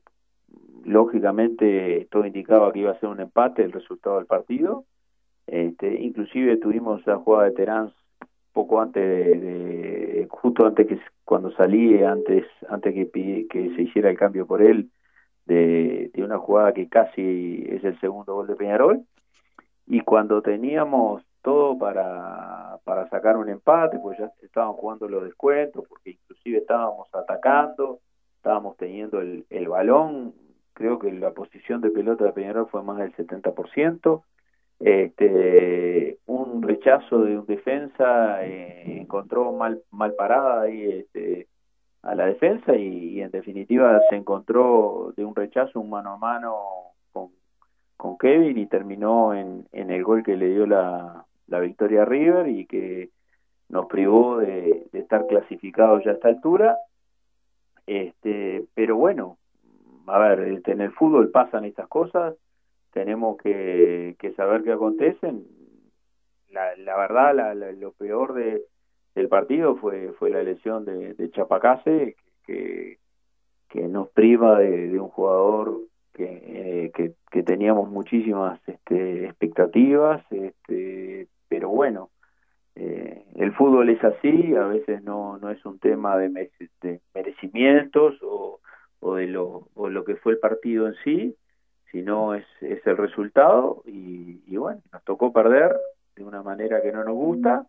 lógicamente 0.84 2.08
todo 2.12 2.26
indicaba 2.26 2.72
que 2.72 2.80
iba 2.80 2.92
a 2.92 3.00
ser 3.00 3.10
un 3.10 3.20
empate 3.20 3.64
el 3.64 3.72
resultado 3.72 4.18
del 4.18 4.26
partido, 4.26 4.86
este, 5.48 6.02
inclusive 6.02 6.58
tuvimos 6.58 7.06
la 7.08 7.18
jugada 7.18 7.46
de 7.46 7.52
Terán 7.52 7.94
poco 8.54 8.82
antes 8.82 9.04
de, 9.04 10.28
justo 10.30 10.66
antes 10.66 10.88
que 10.88 11.00
cuando 11.24 11.52
salí 11.52 12.04
antes 12.04 12.46
antes 12.68 12.94
que 12.94 13.48
que 13.48 13.76
se 13.76 13.82
hiciera 13.84 14.10
el 14.10 14.18
cambio 14.18 14.48
por 14.48 14.62
él 14.62 14.90
de, 15.46 16.12
de 16.14 16.24
una 16.24 16.38
jugada 16.38 16.74
que 16.74 16.88
casi 16.90 17.66
es 17.70 17.84
el 17.84 18.00
segundo 18.00 18.36
gol 18.36 18.48
de 18.48 18.56
Peñarol. 18.56 19.02
Y 19.88 20.02
cuando 20.02 20.42
teníamos 20.42 21.24
todo 21.42 21.78
para, 21.78 22.39
para 22.90 23.08
sacar 23.08 23.38
un 23.38 23.48
empate, 23.50 24.00
pues 24.00 24.18
ya 24.18 24.32
estaban 24.42 24.74
jugando 24.74 25.08
los 25.08 25.24
descuentos, 25.24 25.86
porque 25.88 26.10
inclusive 26.10 26.58
estábamos 26.58 27.08
atacando, 27.14 28.00
estábamos 28.38 28.78
teniendo 28.78 29.22
el, 29.22 29.46
el 29.52 29.68
balón, 29.68 30.34
creo 30.74 30.98
que 30.98 31.12
la 31.12 31.30
posición 31.30 31.82
de 31.82 31.92
pelota 31.92 32.26
de 32.26 32.34
Peñarol 32.34 32.68
fue 32.68 32.82
más 32.82 32.98
del 32.98 33.16
70%, 33.16 34.24
este, 34.80 36.18
un 36.26 36.64
rechazo 36.64 37.22
de 37.22 37.38
un 37.38 37.46
defensa 37.46 38.44
eh, 38.44 39.00
encontró 39.02 39.52
mal 39.52 39.84
mal 39.92 40.16
parada 40.16 40.62
ahí 40.62 40.90
este, 40.90 41.48
a 42.02 42.16
la 42.16 42.26
defensa 42.26 42.76
y, 42.76 43.22
en 43.22 43.30
definitiva 43.30 44.02
se 44.10 44.16
encontró 44.16 45.14
de 45.16 45.26
un 45.26 45.36
rechazo 45.36 45.80
un 45.80 45.92
mano 45.92 46.14
a 46.14 46.18
mano 46.18 46.56
con, 47.12 47.30
con 47.98 48.18
Kevin 48.18 48.58
y 48.58 48.66
terminó 48.66 49.36
en, 49.36 49.68
en 49.74 49.92
el 49.92 50.04
gol 50.04 50.24
que 50.24 50.36
le 50.36 50.48
dio 50.50 50.66
la, 50.66 51.28
la 51.50 51.60
victoria 51.60 52.06
River 52.06 52.48
y 52.48 52.66
que 52.66 53.10
nos 53.70 53.88
privó 53.88 54.38
de, 54.38 54.88
estar 54.94 55.28
clasificados 55.28 56.04
ya 56.04 56.12
a 56.12 56.14
esta 56.16 56.28
altura 56.28 56.78
este 57.86 58.66
pero 58.74 58.96
bueno 58.96 59.38
a 60.08 60.20
ver 60.20 60.40
este, 60.42 60.72
en 60.72 60.82
el 60.82 60.92
fútbol 60.92 61.30
pasan 61.32 61.66
estas 61.66 61.88
cosas 61.88 62.36
tenemos 62.92 63.38
que, 63.38 64.16
que 64.20 64.34
saber 64.34 64.64
qué 64.64 64.72
acontecen. 64.72 65.46
La, 66.50 66.76
la 66.78 66.98
verdad, 66.98 67.36
la, 67.36 67.72
lo 67.74 67.92
peor 67.92 68.34
de, 68.34 68.64
del 69.16 69.28
partido 69.28 69.76
fue 69.76 70.14
fue 70.14 70.30
la 70.30 70.44
lesión 70.44 70.86
de, 70.86 71.14
de 71.14 71.32
Chapacase, 71.32 72.16
que, 72.46 72.98
que 73.70 73.88
nos 73.88 74.10
priva 74.10 74.60
de, 74.60 75.00
un 75.00 75.10
jugador 75.10 75.82
que, 76.14 76.26
eh, 76.26 76.92
que, 76.96 77.14
que, 77.32 77.44
teníamos 77.44 77.90
muchísimas 77.90 78.60
este, 78.68 79.26
expectativas, 79.26 80.24
este, 80.32 80.79
bueno, 81.70 82.10
eh, 82.76 83.26
el 83.36 83.54
fútbol 83.54 83.90
es 83.90 84.04
así, 84.04 84.56
a 84.56 84.68
veces 84.68 85.04
no, 85.04 85.38
no 85.38 85.50
es 85.52 85.64
un 85.66 85.80
tema 85.80 86.18
de, 86.18 86.30
de 86.82 87.02
merecimientos 87.14 88.16
o, 88.22 88.60
o 89.00 89.16
de 89.16 89.28
lo, 89.28 89.68
o 89.74 89.90
lo 89.90 90.06
que 90.06 90.16
fue 90.16 90.34
el 90.34 90.40
partido 90.40 90.88
en 90.88 90.96
sí, 91.04 91.36
si 91.92 92.02
no 92.02 92.36
es, 92.36 92.46
es 92.62 92.86
el 92.86 92.98
resultado 92.98 93.82
y, 93.86 94.42
y, 94.48 94.58
bueno, 94.58 94.82
nos 94.94 95.04
tocó 95.04 95.34
perder 95.34 95.76
de 96.16 96.24
una 96.24 96.44
manera 96.44 96.82
que 96.82 96.92
no 96.92 97.04
nos 97.04 97.16
gusta, 97.16 97.66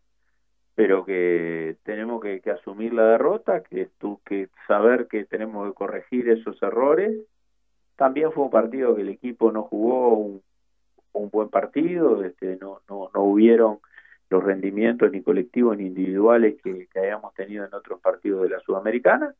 pero 0.74 1.04
que 1.04 1.76
tenemos 1.82 2.22
que, 2.22 2.40
que 2.40 2.50
asumir 2.50 2.92
la 2.92 3.06
derrota, 3.06 3.62
que, 3.62 3.88
tú, 3.98 4.20
que 4.24 4.48
saber 4.66 5.08
que 5.08 5.24
tenemos 5.24 5.68
que 5.68 5.74
corregir 5.74 6.28
esos 6.28 6.62
errores. 6.62 7.16
También 7.96 8.32
fue 8.32 8.44
un 8.44 8.50
partido 8.50 8.94
que 8.94 9.02
el 9.02 9.08
equipo 9.10 9.52
no 9.52 9.64
jugó 9.64 10.14
un, 10.14 10.42
un 11.12 11.30
buen 11.30 11.48
partido, 11.48 12.22
este, 12.24 12.56
no, 12.56 12.80
no, 12.88 13.10
no 13.14 13.22
hubieron 13.22 13.78
los 14.30 14.44
rendimientos 14.44 15.10
ni 15.10 15.22
colectivos 15.22 15.76
ni 15.76 15.86
individuales 15.86 16.56
que, 16.62 16.86
que 16.86 16.98
habíamos 17.00 17.34
tenido 17.34 17.66
en 17.66 17.74
otros 17.74 18.00
partidos 18.00 18.42
de 18.42 18.50
la 18.50 18.60
Sudamericana, 18.60 19.34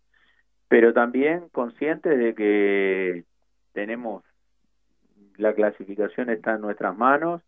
pero 0.69 0.93
también 0.93 1.49
conscientes 1.53 2.19
de 2.19 2.35
que 2.35 3.25
tenemos 3.73 4.25
la 5.37 5.55
clasificación 5.55 6.29
está 6.29 6.55
en 6.55 6.61
nuestras 6.61 6.97
manos 6.97 7.41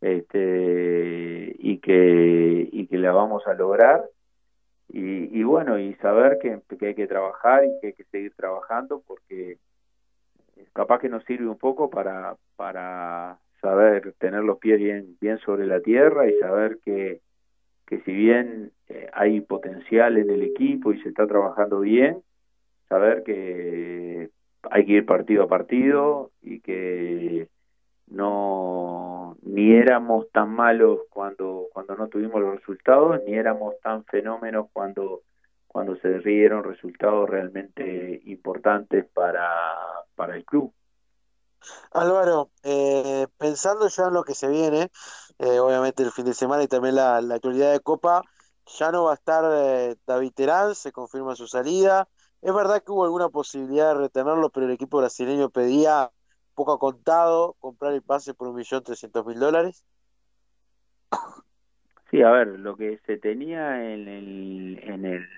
este, 0.00 1.54
y, 1.58 1.78
que, 1.78 2.68
y 2.72 2.86
que 2.86 2.98
la 2.98 3.12
vamos 3.12 3.46
a 3.46 3.54
lograr. 3.54 4.04
Y, 4.88 5.38
y 5.38 5.42
bueno, 5.42 5.78
y 5.78 5.94
saber 5.96 6.38
que, 6.40 6.60
que, 6.78 6.86
hay 6.86 6.94
que 6.94 7.08
trabajar 7.08 7.64
y 7.64 7.80
que 7.80 7.88
hay 7.88 7.92
que 7.92 8.04
seguir 8.04 8.32
trabajando 8.34 9.02
porque 9.06 9.58
capaz 10.72 11.00
que 11.00 11.08
nos 11.08 11.24
sirve 11.24 11.48
un 11.48 11.58
poco 11.58 11.90
para, 11.90 12.36
para 12.54 13.38
saber 13.60 14.14
tener 14.18 14.44
los 14.44 14.58
pies 14.58 14.78
bien, 14.78 15.16
bien 15.20 15.38
sobre 15.38 15.66
la 15.66 15.80
tierra 15.80 16.28
y 16.28 16.34
saber 16.38 16.78
que, 16.84 17.20
que 17.86 18.00
si 18.02 18.12
bien 18.12 18.72
eh, 18.88 19.08
hay 19.12 19.40
potencial 19.40 20.16
en 20.18 20.30
el 20.30 20.42
equipo 20.42 20.92
y 20.92 21.00
se 21.02 21.08
está 21.08 21.26
trabajando 21.26 21.80
bien, 21.80 22.22
saber 22.88 23.22
que 23.24 24.30
hay 24.70 24.86
que 24.86 24.92
ir 24.92 25.06
partido 25.06 25.44
a 25.44 25.48
partido 25.48 26.30
y 26.42 26.60
que 26.60 27.48
no 28.08 29.36
ni 29.42 29.74
éramos 29.74 30.30
tan 30.30 30.50
malos 30.50 31.00
cuando 31.10 31.66
cuando 31.72 31.96
no 31.96 32.08
tuvimos 32.08 32.40
los 32.40 32.56
resultados 32.56 33.20
ni 33.26 33.34
éramos 33.34 33.74
tan 33.80 34.04
fenómenos 34.04 34.68
cuando 34.72 35.22
cuando 35.66 35.96
se 35.96 36.20
dieron 36.20 36.62
resultados 36.62 37.28
realmente 37.28 38.20
importantes 38.26 39.06
para 39.12 39.48
para 40.14 40.36
el 40.36 40.44
club 40.44 40.72
Álvaro, 41.92 42.50
eh, 42.62 43.26
pensando 43.38 43.88
ya 43.88 44.04
en 44.04 44.14
lo 44.14 44.24
que 44.24 44.34
se 44.34 44.48
viene, 44.48 44.90
eh, 45.38 45.58
obviamente 45.58 46.02
el 46.02 46.12
fin 46.12 46.24
de 46.24 46.34
semana 46.34 46.62
y 46.62 46.68
también 46.68 46.94
la, 46.94 47.18
actualidad 47.18 47.72
de 47.72 47.80
Copa, 47.80 48.22
ya 48.66 48.90
no 48.90 49.04
va 49.04 49.12
a 49.12 49.14
estar 49.14 49.44
eh, 49.52 49.96
David 50.06 50.32
Terán, 50.34 50.74
se 50.74 50.92
confirma 50.92 51.36
su 51.36 51.46
salida, 51.46 52.08
es 52.42 52.54
verdad 52.54 52.82
que 52.82 52.92
hubo 52.92 53.04
alguna 53.04 53.28
posibilidad 53.28 53.94
de 53.94 54.00
retenerlo, 54.02 54.50
pero 54.50 54.66
el 54.66 54.72
equipo 54.72 54.98
brasileño 54.98 55.50
pedía 55.50 56.10
poco 56.54 56.78
contado 56.78 57.54
comprar 57.60 57.92
el 57.92 58.02
pase 58.02 58.34
por 58.34 58.48
un 58.48 58.56
millón 58.56 58.82
trescientos 58.82 59.26
mil 59.26 59.38
dólares. 59.38 59.84
Sí, 62.10 62.22
a 62.22 62.30
ver, 62.30 62.46
lo 62.46 62.76
que 62.76 62.98
se 63.06 63.18
tenía 63.18 63.92
en 63.92 64.08
el 64.08 64.78
en 64.82 65.04
el 65.04 65.28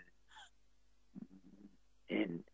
en, 2.08 2.44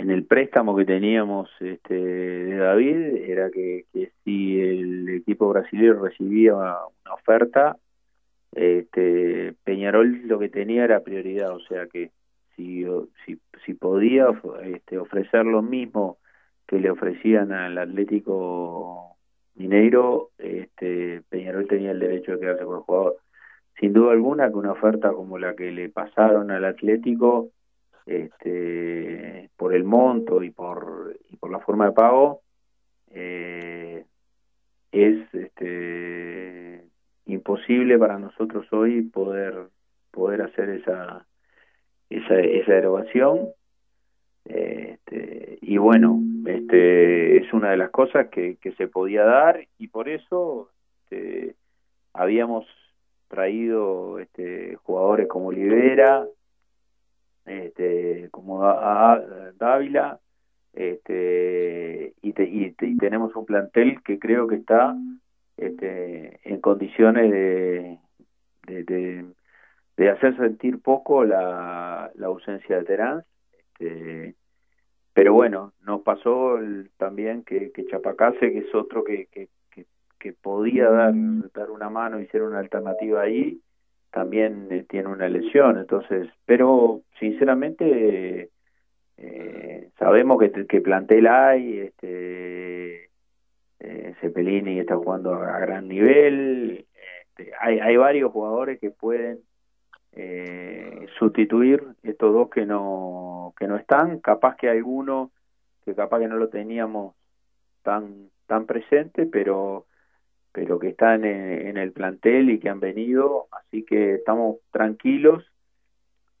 en 0.00 0.10
el 0.10 0.24
préstamo 0.24 0.74
que 0.74 0.86
teníamos 0.86 1.50
este, 1.60 1.94
de 1.94 2.56
David 2.56 2.96
era 3.16 3.50
que, 3.50 3.84
si 4.24 4.58
el 4.58 5.08
equipo 5.10 5.50
brasileño 5.50 6.02
recibía 6.02 6.54
una 6.54 7.14
oferta, 7.14 7.76
este, 8.52 9.54
Peñarol 9.62 10.22
lo 10.26 10.38
que 10.38 10.48
tenía 10.48 10.84
era 10.84 11.00
prioridad, 11.00 11.54
o 11.54 11.60
sea 11.60 11.86
que 11.86 12.12
si, 12.56 12.86
si, 13.26 13.38
si 13.66 13.74
podía 13.74 14.28
este, 14.62 14.96
ofrecer 14.96 15.44
lo 15.44 15.60
mismo 15.60 16.16
que 16.66 16.78
le 16.78 16.90
ofrecían 16.90 17.52
al 17.52 17.76
Atlético 17.76 19.16
Mineiro, 19.54 20.30
este, 20.38 21.20
Peñarol 21.28 21.68
tenía 21.68 21.90
el 21.90 22.00
derecho 22.00 22.32
de 22.32 22.40
quedarse 22.40 22.64
con 22.64 22.76
el 22.76 22.82
jugador. 22.84 23.16
Sin 23.78 23.92
duda 23.92 24.12
alguna 24.12 24.48
que 24.48 24.56
una 24.56 24.72
oferta 24.72 25.12
como 25.12 25.38
la 25.38 25.54
que 25.54 25.70
le 25.72 25.90
pasaron 25.90 26.50
al 26.50 26.64
Atlético, 26.64 27.50
este, 28.10 29.50
por 29.56 29.74
el 29.74 29.84
monto 29.84 30.42
y 30.42 30.50
por, 30.50 31.16
y 31.28 31.36
por 31.36 31.50
la 31.50 31.60
forma 31.60 31.86
de 31.86 31.92
pago, 31.92 32.42
eh, 33.12 34.04
es 34.90 35.34
este, 35.34 36.84
imposible 37.26 37.98
para 37.98 38.18
nosotros 38.18 38.66
hoy 38.72 39.02
poder 39.02 39.68
poder 40.10 40.42
hacer 40.42 40.70
esa 40.70 41.24
esa, 42.10 42.34
esa 42.40 42.74
erogación. 42.74 43.50
Este, 44.44 45.58
y 45.60 45.76
bueno, 45.76 46.20
este, 46.46 47.36
es 47.38 47.52
una 47.52 47.70
de 47.70 47.76
las 47.76 47.90
cosas 47.90 48.28
que, 48.28 48.56
que 48.56 48.72
se 48.72 48.88
podía 48.88 49.22
dar 49.22 49.64
y 49.78 49.86
por 49.86 50.08
eso 50.08 50.70
este, 51.04 51.54
habíamos 52.12 52.66
traído 53.28 54.18
este, 54.18 54.74
jugadores 54.82 55.28
como 55.28 55.48
Olivera, 55.48 56.26
este, 57.50 58.28
como 58.30 58.64
a, 58.64 59.20
Dávila, 59.56 60.20
este, 60.72 62.14
y, 62.22 62.34
y, 62.42 62.96
tenemos 62.96 63.34
un 63.34 63.44
plantel 63.44 64.02
que 64.04 64.18
creo 64.20 64.46
que 64.46 64.56
está 64.56 64.94
este, 65.56 66.38
en 66.44 66.60
condiciones 66.60 67.30
de, 67.30 67.98
de, 68.66 70.10
hacer 70.10 70.36
sentir 70.36 70.80
poco 70.80 71.24
la, 71.24 72.12
ausencia 72.22 72.78
de 72.78 72.84
Terán. 72.84 73.24
Este, 73.78 74.36
pero 75.12 75.34
bueno, 75.34 75.72
nos 75.82 76.02
pasó 76.02 76.56
también 76.96 77.42
que, 77.42 77.72
que 77.72 77.86
Chapacase, 77.86 78.52
que 78.52 78.58
es 78.58 78.74
otro 78.74 79.02
que, 79.02 79.26
que, 79.26 79.48
que, 80.18 80.32
podía 80.34 80.88
dar, 80.88 81.12
dar 81.52 81.70
una 81.70 81.90
mano 81.90 82.20
y 82.20 82.26
ser 82.28 82.42
una 82.42 82.60
alternativa 82.60 83.22
ahí, 83.22 83.60
también 84.10 84.68
eh, 84.70 84.84
tiene 84.88 85.08
una 85.08 85.28
lesión. 85.28 85.78
Entonces, 85.78 86.28
pero 86.44 87.02
sinceramente 87.18 88.50
eh, 89.16 89.90
sabemos 89.98 90.40
que, 90.40 90.66
que 90.66 90.80
plantel 90.80 91.26
hay, 91.26 91.78
este, 91.80 93.10
eh, 93.80 94.14
Cepelini 94.20 94.78
está 94.78 94.96
jugando 94.96 95.34
a, 95.34 95.58
gran 95.58 95.88
nivel, 95.88 96.86
este, 97.22 97.52
hay, 97.60 97.78
hay 97.80 97.96
varios 97.96 98.32
jugadores 98.32 98.78
que 98.80 98.90
pueden 98.90 99.40
eh, 100.12 101.06
sustituir 101.18 101.84
estos 102.02 102.32
dos 102.32 102.50
que 102.50 102.66
no 102.66 103.54
que 103.56 103.68
no 103.68 103.76
están 103.76 104.18
capaz 104.18 104.56
que 104.56 104.68
alguno 104.68 105.30
que 105.84 105.94
capaz 105.94 106.18
que 106.18 106.28
no 106.28 106.36
lo 106.36 106.48
teníamos 106.48 107.14
tan 107.82 108.30
tan 108.46 108.66
presente 108.66 109.26
pero 109.26 109.86
pero 110.52 110.78
que 110.78 110.88
están 110.88 111.24
en, 111.24 111.76
el 111.76 111.92
plantel 111.92 112.50
y 112.50 112.58
que 112.58 112.68
han 112.68 112.80
venido 112.80 113.46
así 113.52 113.84
que 113.84 114.14
estamos 114.14 114.56
tranquilos 114.72 115.44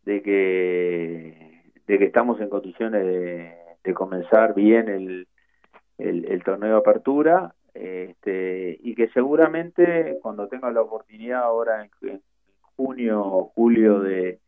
de 0.04 0.22
que 0.22 1.62
de 1.86 1.98
que 1.98 2.04
estamos 2.04 2.40
en 2.40 2.48
condiciones 2.48 3.04
de, 3.04 3.54
de 3.82 3.94
comenzar 3.94 4.54
bien 4.54 4.88
el, 4.88 5.28
el, 5.98 6.42
torneo 6.44 6.72
de 6.72 6.78
apertura 6.78 7.54
este, 7.74 8.78
y 8.80 8.94
que 8.94 9.08
seguramente 9.08 10.18
cuando 10.22 10.48
tenga 10.48 10.70
la 10.70 10.82
oportunidad 10.82 11.42
ahora 11.42 11.88
en, 12.02 12.22
junio 12.76 13.20
o 13.20 13.44
julio 13.54 14.00
de, 14.00 14.38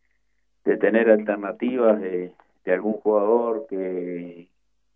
de 0.64 0.76
tener 0.78 1.10
alternativas 1.10 2.00
de, 2.00 2.32
de 2.64 2.72
algún 2.72 2.94
jugador 2.94 3.66
que, 3.68 4.48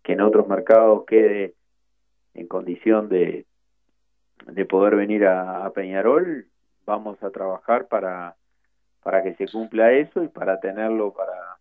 que 0.03 0.13
en 0.13 0.21
otros 0.21 0.47
mercados 0.47 1.03
quede 1.05 1.53
en 2.33 2.47
condición 2.47 3.09
de, 3.09 3.46
de 4.47 4.65
poder 4.65 4.95
venir 4.95 5.25
a, 5.25 5.69
Peñarol, 5.71 6.47
vamos 6.85 7.21
a 7.23 7.29
trabajar 7.29 7.87
para, 7.87 8.35
para 9.03 9.23
que 9.23 9.35
se 9.35 9.47
cumpla 9.47 9.91
eso 9.93 10.23
y 10.23 10.27
para 10.27 10.59
tenerlo 10.59 11.13
para, 11.13 11.57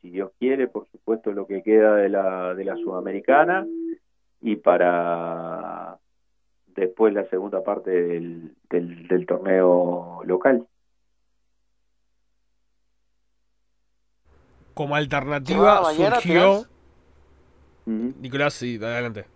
si 0.00 0.10
Dios 0.10 0.32
quiere, 0.38 0.68
por 0.68 0.88
supuesto, 0.88 1.32
lo 1.32 1.46
que 1.46 1.62
queda 1.62 1.96
de 1.96 2.08
la, 2.08 2.54
de 2.54 2.64
la 2.64 2.76
Sudamericana 2.76 3.66
y 4.40 4.56
para 4.56 5.98
después 6.66 7.12
la 7.12 7.28
segunda 7.28 7.62
parte 7.64 7.90
del, 7.90 8.54
del 8.70 9.26
torneo 9.26 10.22
local. 10.24 10.66
como 14.78 14.94
alternativa 14.94 15.92
surgió. 15.92 16.64
Nicolás, 17.84 18.54
sí, 18.54 18.76
adelante. 18.76 19.26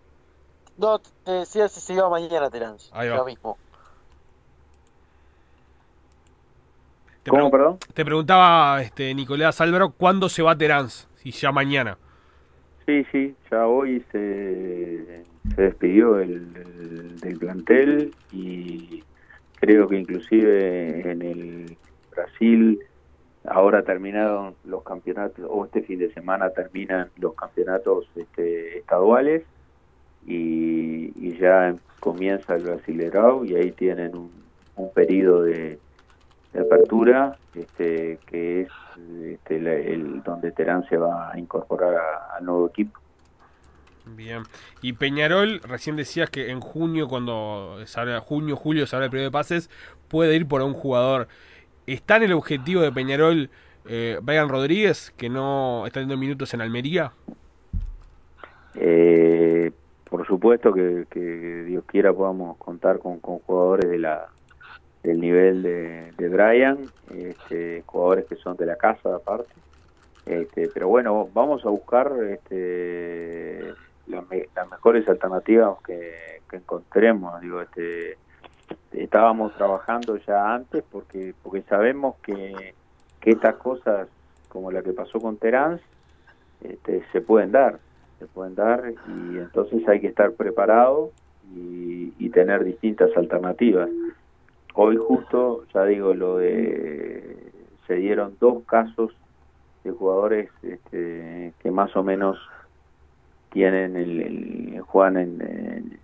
No, 0.82 0.98
te 0.98 1.30
decía 1.30 1.68
si 1.68 1.80
se 1.80 1.94
iba 1.94 2.10
mañana 2.10 2.50
Terence. 2.50 2.90
Ahí 2.92 3.08
va. 3.08 3.18
Lo 3.18 3.24
mismo. 3.24 3.56
Te 7.22 7.30
¿Cómo, 7.30 7.52
perdón? 7.52 7.78
Te 7.94 8.04
preguntaba 8.04 8.82
este, 8.82 9.14
Nicolás 9.14 9.60
Álvaro, 9.60 9.90
¿cuándo 9.90 10.28
se 10.28 10.42
va 10.42 10.58
Terence? 10.58 11.06
Si 11.14 11.30
ya 11.30 11.52
mañana. 11.52 11.96
Sí, 12.84 13.06
sí, 13.12 13.36
ya 13.48 13.64
hoy 13.64 14.04
se, 14.10 15.22
se 15.54 15.62
despidió 15.62 16.18
el, 16.18 17.16
del 17.20 17.38
plantel 17.38 18.12
y 18.32 19.04
creo 19.60 19.86
que 19.86 20.00
inclusive 20.00 21.12
en 21.12 21.22
el 21.22 21.76
Brasil 22.10 22.80
Ahora 23.44 23.82
terminaron 23.82 24.54
los 24.64 24.84
campeonatos, 24.84 25.44
o 25.48 25.64
este 25.64 25.82
fin 25.82 25.98
de 25.98 26.12
semana 26.12 26.50
terminan 26.50 27.10
los 27.16 27.34
campeonatos 27.34 28.06
este, 28.14 28.78
estaduales 28.78 29.42
y, 30.26 31.36
ya 31.38 31.74
comienza 31.98 32.54
el 32.54 32.62
Brasilerao 32.62 33.44
y 33.44 33.56
ahí 33.56 33.72
tienen 33.72 34.14
un, 34.14 34.30
un 34.76 34.92
periodo 34.92 35.42
de, 35.42 35.78
apertura 36.54 37.36
este, 37.54 38.18
que 38.26 38.62
es 38.62 38.68
este, 39.24 39.56
el, 39.56 40.22
donde 40.22 40.52
Terán 40.52 40.87
se 40.88 40.96
va 40.96 41.32
a 41.32 41.38
incorporar 41.38 41.94
al 42.37 42.44
nuevo 42.44 42.68
equipo. 42.68 43.00
Bien. 44.04 44.42
Y 44.80 44.94
Peñarol, 44.94 45.61
recién 45.61 45.96
decías 45.96 46.28
que 46.28 46.50
en 46.50 46.61
junio, 46.61 47.08
cuando 47.08 47.78
sale 47.87 48.18
junio, 48.18 48.56
julio 48.56 48.87
se 48.87 48.96
el 48.96 49.11
periodo 49.11 49.28
de 49.28 49.30
pases, 49.30 49.70
puede 50.08 50.35
ir 50.35 50.46
por 50.46 50.62
un 50.62 50.74
jugador. 50.74 51.28
¿Está 51.87 52.16
en 52.16 52.24
el 52.24 52.32
objetivo 52.32 52.82
de 52.82 52.92
Peñarol 52.92 53.50
eh, 53.87 54.18
Brian 54.22 54.48
Rodríguez, 54.48 55.12
que 55.16 55.28
no 55.28 55.87
está 55.87 56.00
teniendo 56.00 56.16
minutos 56.16 56.52
en 56.52 56.61
Almería? 56.61 57.12
Eh, 58.74 59.41
por 60.12 60.27
supuesto 60.27 60.75
que, 60.75 61.64
Dios 61.66 61.85
quiera 61.87 62.12
podamos 62.12 62.59
contar 62.59 62.98
con, 62.98 63.18
jugadores 63.18 63.88
de 63.88 63.98
la 63.98 64.29
del 65.03 65.18
nivel 65.18 65.62
de, 65.62 66.12
de 66.18 66.29
Brian, 66.29 66.79
este, 67.11 67.83
jugadores 67.87 68.27
que 68.27 68.37
son 68.37 68.55
de 68.59 68.66
la 68.66 68.77
casa 68.77 69.16
aparte. 69.16 69.55
Este, 70.27 70.68
pero 70.68 70.88
bueno, 70.88 71.31
vamos 71.33 71.64
a 71.64 71.70
buscar 71.70 72.12
este, 72.29 73.72
las, 74.07 74.22
mejores 74.70 75.09
alternativas 75.09 75.79
que, 75.83 76.42
que 76.48 76.57
encontremos. 76.57 77.40
Digo, 77.40 77.62
este, 77.62 78.18
estábamos 78.92 79.55
trabajando 79.55 80.18
ya 80.18 80.55
antes 80.55 80.85
porque 80.92 81.35
porque 81.42 81.62
sabemos 81.62 82.16
que, 82.16 82.75
que 83.18 83.31
estas 83.31 83.55
cosas 83.57 84.09
como 84.51 84.70
la 84.70 84.83
que 84.83 84.92
pasó 84.92 85.18
con 85.18 85.38
Terán 85.38 85.81
este, 86.61 87.03
se 87.12 87.22
pueden 87.22 87.51
dar 87.51 87.81
se 88.22 88.28
pueden 88.28 88.54
dar 88.54 88.82
y 89.08 89.38
entonces 89.38 89.87
hay 89.88 90.00
que 90.00 90.08
estar 90.08 90.32
preparado 90.32 91.11
y, 91.54 92.30
tener 92.30 92.64
distintas 92.64 93.14
alternativas 93.14 93.90
hoy 94.72 94.96
justo 94.96 95.66
ya 95.74 95.85
digo 95.85 96.14
lo 96.14 96.38
de 96.38 97.37
se 97.87 97.96
dieron 97.96 98.38
dos 98.40 98.64
casos 98.64 99.14
de 99.85 99.90
jugadores 99.90 100.48
este, 100.62 101.52
que 101.62 101.70
más 101.70 101.94
o 101.94 102.02
menos 102.02 102.38
tienen 103.50 103.98
el, 103.98 104.80
juegan 104.80 105.18
en 105.18 105.98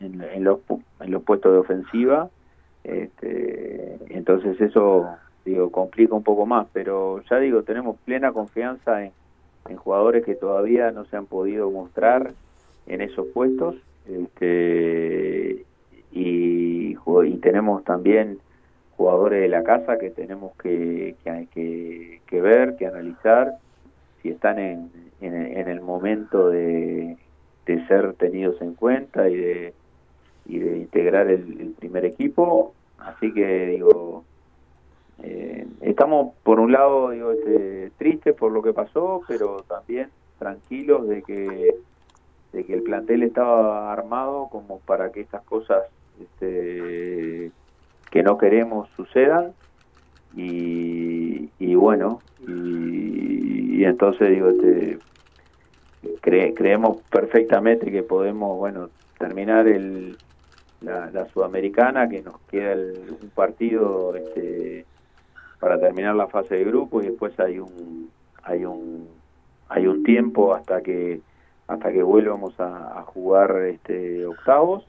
en, 0.00 0.44
los, 0.44 0.60
en 1.00 1.10
los 1.10 1.22
puestos 1.22 1.52
de 1.52 1.58
ofensiva. 1.58 2.30
Este, 2.84 3.98
entonces 4.08 4.60
eso 4.60 5.08
digo 5.44 5.70
complica 5.70 6.14
un 6.14 6.22
poco 6.22 6.46
más, 6.46 6.66
pero 6.72 7.22
ya 7.28 7.38
digo, 7.38 7.62
tenemos 7.62 7.96
plena 8.04 8.32
confianza 8.32 9.04
en, 9.04 9.12
en 9.68 9.76
jugadores 9.76 10.24
que 10.24 10.34
todavía 10.34 10.90
no 10.90 11.04
se 11.06 11.16
han 11.16 11.26
podido 11.26 11.70
mostrar 11.70 12.32
en 12.86 13.00
esos 13.00 13.26
puestos 13.28 13.76
este, 14.08 15.64
y, 16.12 16.96
tenemos 17.40 17.84
también 17.84 18.40
jugadores 18.96 19.40
de 19.40 19.48
la 19.48 19.62
casa 19.62 19.96
que 19.96 20.10
tenemos 20.10 20.56
que, 20.56 21.14
que, 21.24 22.40
ver, 22.40 22.76
que 22.76 22.86
analizar 22.86 23.54
si 24.20 24.30
están 24.30 24.58
en, 24.58 24.90
en, 25.20 25.68
el 25.68 25.80
momento 25.80 26.50
de, 26.50 27.16
de 27.64 27.86
ser 27.86 28.14
tenidos 28.14 28.60
en 28.60 28.74
cuenta 28.74 29.28
y 29.28 29.36
de, 29.36 29.72
y 30.46 30.58
de 30.58 30.78
integrar 30.78 31.28
el, 31.28 31.74
primer 31.78 32.04
equipo. 32.04 32.74
Así 32.98 33.32
que 33.32 33.66
digo, 33.66 34.24
eh, 35.22 35.66
estamos 35.80 36.34
por 36.42 36.60
un 36.60 36.72
lado 36.72 37.10
digo 37.10 37.32
este, 37.32 37.90
tristes 37.98 38.34
por 38.34 38.52
lo 38.52 38.62
que 38.62 38.72
pasó, 38.72 39.22
pero 39.26 39.64
también 39.68 40.10
tranquilos 40.38 41.08
de 41.08 41.22
que 41.22 41.74
de 42.52 42.64
que 42.64 42.74
el 42.74 42.82
plantel 42.82 43.22
estaba 43.22 43.92
armado 43.92 44.48
como 44.50 44.78
para 44.80 45.12
que 45.12 45.20
estas 45.20 45.42
cosas 45.42 45.82
este, 46.20 47.50
que 48.10 48.22
no 48.22 48.38
queremos 48.38 48.88
sucedan. 48.96 49.52
Y, 50.36 51.48
y 51.58 51.74
bueno 51.74 52.20
y, 52.46 53.82
entonces 53.82 54.28
digo 54.30 54.50
este 54.50 54.98
creemos 56.54 57.00
perfectamente 57.10 57.90
que 57.90 58.02
podemos 58.02 58.58
bueno 58.58 58.90
terminar 59.18 59.66
el 59.66 60.18
la, 60.80 61.26
sudamericana, 61.32 62.08
que 62.08 62.22
nos 62.22 62.38
queda 62.50 62.74
un 62.74 63.30
partido 63.30 64.14
este, 64.14 64.84
para 65.60 65.78
terminar 65.78 66.14
la 66.14 66.28
fase 66.28 66.56
de 66.56 66.64
grupo 66.64 67.02
y 67.02 67.06
después 67.06 67.38
hay 67.40 67.58
un 67.58 68.10
hay 68.42 68.64
un 68.64 69.08
hay 69.68 69.86
un 69.86 70.02
tiempo 70.02 70.54
hasta 70.54 70.82
que 70.82 71.20
hasta 71.66 71.92
que 71.92 72.02
vuelvamos 72.02 72.58
a, 72.58 73.02
jugar 73.02 73.54
este 73.66 74.24
octavos 74.26 74.86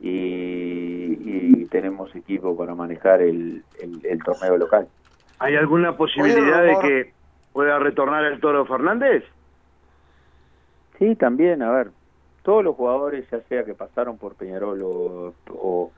y, 0.00 1.64
tenemos 1.66 2.14
equipo 2.14 2.56
para 2.56 2.74
manejar 2.74 3.20
el, 3.20 3.64
el, 3.80 4.22
torneo 4.22 4.56
local. 4.56 4.86
¿Hay 5.40 5.56
alguna 5.56 5.96
posibilidad 5.96 6.62
de 6.62 6.78
que 6.80 7.12
pueda 7.52 7.80
retornar 7.80 8.24
el 8.26 8.38
Toro 8.38 8.64
Fernández? 8.64 9.24
Sí, 10.98 11.16
también, 11.16 11.62
a 11.62 11.72
ver, 11.72 11.90
todos 12.44 12.62
los 12.62 12.76
jugadores, 12.76 13.28
ya 13.28 13.40
sea 13.48 13.64
que 13.64 13.74
pasaron 13.74 14.18
por 14.18 14.36
Peñarol 14.36 14.82
o, 14.82 15.34
o, 15.48 15.90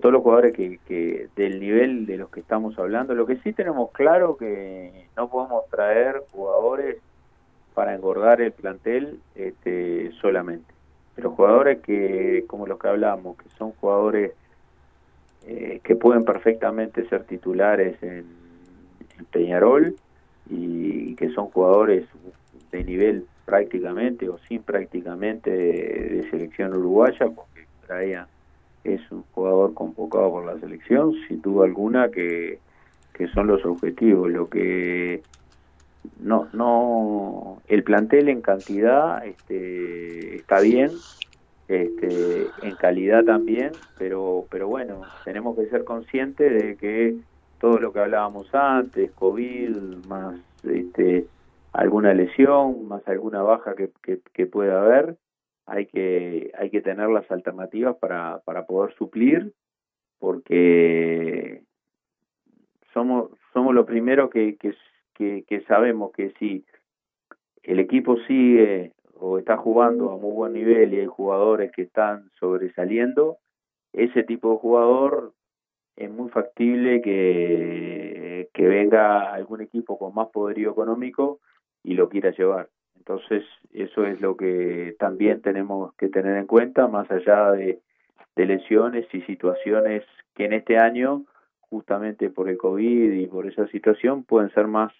todos 0.00 0.12
los 0.12 0.22
jugadores 0.22 0.52
que, 0.54 0.78
que, 0.86 1.28
del 1.36 1.60
nivel 1.60 2.06
de 2.06 2.16
los 2.16 2.30
que 2.30 2.40
estamos 2.40 2.78
hablando, 2.78 3.14
lo 3.14 3.26
que 3.26 3.36
sí 3.36 3.52
tenemos 3.52 3.90
claro 3.92 4.36
que 4.36 5.06
no 5.16 5.28
podemos 5.28 5.68
traer 5.70 6.22
jugadores 6.32 6.96
para 7.74 7.94
engordar 7.94 8.40
el 8.40 8.52
plantel 8.52 9.20
este, 9.34 10.12
solamente. 10.20 10.72
Pero 11.14 11.30
jugadores 11.30 11.80
que, 11.80 12.44
como 12.46 12.66
los 12.66 12.78
que 12.78 12.88
hablamos, 12.88 13.36
que 13.36 13.48
son 13.56 13.72
jugadores 13.72 14.32
eh, 15.46 15.80
que 15.82 15.96
pueden 15.96 16.24
perfectamente 16.24 17.08
ser 17.08 17.24
titulares 17.24 18.02
en, 18.02 18.40
Peñarol 19.30 19.96
y 20.48 21.14
que 21.14 21.28
son 21.30 21.48
jugadores 21.50 22.06
de 22.72 22.84
nivel 22.84 23.26
prácticamente 23.44 24.28
o 24.28 24.38
sin 24.48 24.62
prácticamente 24.62 25.50
de, 25.50 26.30
selección 26.30 26.74
uruguaya, 26.74 27.26
porque 27.28 27.66
traía 27.86 28.26
es 28.84 29.00
un 29.10 29.22
jugador 29.32 29.74
convocado 29.74 30.30
por 30.30 30.46
la 30.46 30.58
selección, 30.58 31.14
sin 31.28 31.42
duda 31.42 31.66
alguna 31.66 32.10
que, 32.10 32.58
que 33.12 33.28
son 33.28 33.46
los 33.46 33.64
objetivos. 33.64 34.30
Lo 34.30 34.48
que 34.48 35.22
no, 36.20 36.48
no, 36.52 37.62
el 37.68 37.82
plantel 37.82 38.28
en 38.28 38.40
cantidad 38.40 39.24
este, 39.24 40.36
está 40.36 40.60
bien, 40.60 40.90
este, 41.68 42.46
en 42.62 42.74
calidad 42.76 43.24
también, 43.24 43.72
pero, 43.98 44.46
pero 44.50 44.68
bueno, 44.68 45.02
tenemos 45.24 45.56
que 45.56 45.66
ser 45.66 45.84
conscientes 45.84 46.52
de 46.52 46.76
que 46.76 47.16
todo 47.60 47.78
lo 47.78 47.92
que 47.92 48.00
hablábamos 48.00 48.52
antes, 48.54 49.12
COVID, 49.12 49.76
más 50.08 50.40
este, 50.64 51.26
alguna 51.72 52.14
lesión, 52.14 52.88
más 52.88 53.06
alguna 53.06 53.42
baja 53.42 53.74
que, 53.74 53.90
que, 54.32 54.46
pueda 54.46 54.82
haber, 54.82 55.16
hay 55.66 55.86
que, 55.86 56.50
hay 56.58 56.70
que 56.70 56.80
tener 56.80 57.08
las 57.08 57.30
alternativas 57.30 57.96
para, 57.96 58.40
poder 58.66 58.94
suplir, 58.94 59.52
porque 60.18 61.62
somos, 62.92 63.30
somos 63.52 63.74
lo 63.74 63.86
primero 63.86 64.30
que, 64.30 64.56
que, 64.56 65.44
que 65.46 65.60
sabemos 65.62 66.12
que 66.12 66.30
si 66.38 66.64
el 67.62 67.78
equipo 67.78 68.16
sigue 68.26 68.92
o 69.14 69.38
está 69.38 69.56
jugando 69.56 70.10
a 70.10 70.16
muy 70.16 70.32
buen 70.32 70.52
nivel 70.54 70.94
y 70.94 71.00
hay 71.00 71.06
jugadores 71.06 71.70
que 71.72 71.82
están 71.82 72.30
sobresaliendo, 72.38 73.38
ese 73.92 74.22
tipo 74.22 74.52
de 74.52 74.58
jugador 74.58 75.34
es 75.96 76.10
muy 76.10 76.30
factible 76.30 77.02
que, 77.02 78.48
que 78.54 78.66
venga 78.66 79.32
algún 79.32 79.60
equipo 79.60 79.98
con 79.98 80.14
más 80.14 80.28
poderío 80.28 80.70
económico 80.70 81.40
y 81.82 81.94
lo 81.94 82.08
quiera 82.08 82.30
llevar. 82.30 82.68
Entonces, 83.00 83.44
eso 83.72 84.04
es 84.04 84.20
lo 84.20 84.36
que 84.36 84.94
también 84.98 85.40
tenemos 85.40 85.94
que 85.94 86.10
tener 86.10 86.36
en 86.36 86.46
cuenta, 86.46 86.86
más 86.86 87.10
allá 87.10 87.50
de, 87.52 87.80
de 88.36 88.46
lesiones 88.46 89.06
y 89.12 89.22
situaciones 89.22 90.04
que 90.34 90.44
en 90.44 90.52
este 90.52 90.78
año, 90.78 91.24
justamente 91.60 92.28
por 92.28 92.50
el 92.50 92.58
COVID 92.58 93.12
y 93.12 93.26
por 93.26 93.46
esa 93.46 93.66
situación, 93.68 94.22
pueden 94.24 94.52
ser 94.52 94.66
más, 94.66 94.92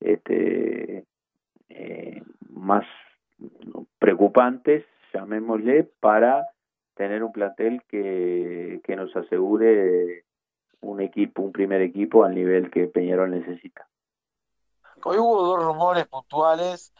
este, 0.00 1.04
eh, 1.68 2.22
más 2.48 2.86
preocupantes, 3.98 4.84
llamémosle, 5.12 5.90
para 5.98 6.46
tener 6.94 7.24
un 7.24 7.32
plantel 7.32 7.82
que, 7.88 8.80
que 8.84 8.96
nos 8.96 9.14
asegure 9.16 10.24
un 10.80 11.00
equipo, 11.00 11.42
un 11.42 11.52
primer 11.52 11.82
equipo 11.82 12.24
al 12.24 12.36
nivel 12.36 12.70
que 12.70 12.86
Peñarol 12.86 13.32
necesita. 13.32 13.88
Hoy 15.04 15.18
hubo 15.18 15.42
dos 15.42 15.62
rumores 15.62 16.06
puntuales 16.06 16.94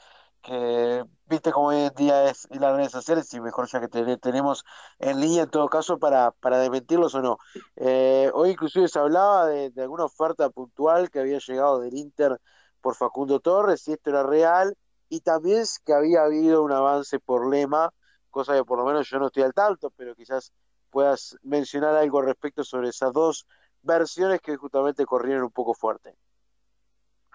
que, 0.47 1.05
viste 1.27 1.51
como 1.51 1.69
hoy 1.69 1.79
en 1.79 1.95
día 1.95 2.31
es 2.31 2.47
en 2.51 2.61
las 2.61 2.77
redes 2.77 2.93
sociales, 2.93 3.33
y 3.35 3.41
mejor 3.41 3.69
ya 3.69 3.81
que 3.81 3.89
tenemos 3.89 4.65
en 5.01 5.21
línea 5.21 5.43
en 5.43 5.51
todo 5.51 5.69
caso 5.69 5.99
para, 5.99 6.31
para 6.31 6.59
desmentirlos 6.59 7.15
o 7.17 7.23
no. 7.23 7.39
Eh, 7.75 8.31
hoy 8.33 8.51
inclusive 8.51 8.87
se 8.89 8.99
hablaba 8.99 9.47
de, 9.47 9.73
alguna 9.79 10.05
oferta 10.05 10.49
puntual 10.51 11.11
que 11.11 11.19
había 11.19 11.39
llegado 11.39 11.81
del 11.81 11.97
Inter 11.97 12.41
por 12.81 12.95
Facundo 12.95 13.41
Torres, 13.41 13.83
si 13.83 13.93
esto 13.93 14.11
era 14.11 14.23
real, 14.23 14.77
y 15.09 15.21
también 15.21 15.65
que 15.85 15.93
había 15.93 16.23
habido 16.23 16.63
un 16.63 16.73
avance 16.73 17.19
por 17.19 17.51
lema, 17.51 17.91
cosa 18.31 18.55
que 18.55 18.65
por 18.65 18.79
lo 18.79 18.85
menos 18.85 19.09
yo 19.11 19.19
no 19.19 19.27
estoy 19.27 19.43
al 19.43 19.55
tanto, 19.55 19.91
pero 19.97 20.15
quizás 20.15 20.53
puedas 20.91 21.37
mencionar 21.43 21.97
algo 21.97 22.21
al 22.21 22.27
respecto 22.27 22.63
sobre 22.63 22.91
esas 22.91 23.13
dos 23.13 23.47
versiones 23.83 24.41
que 24.41 24.57
justamente 24.57 25.05
corrieron 25.05 25.45
un 25.45 25.51
poco 25.51 25.75
fuerte. 25.75 26.15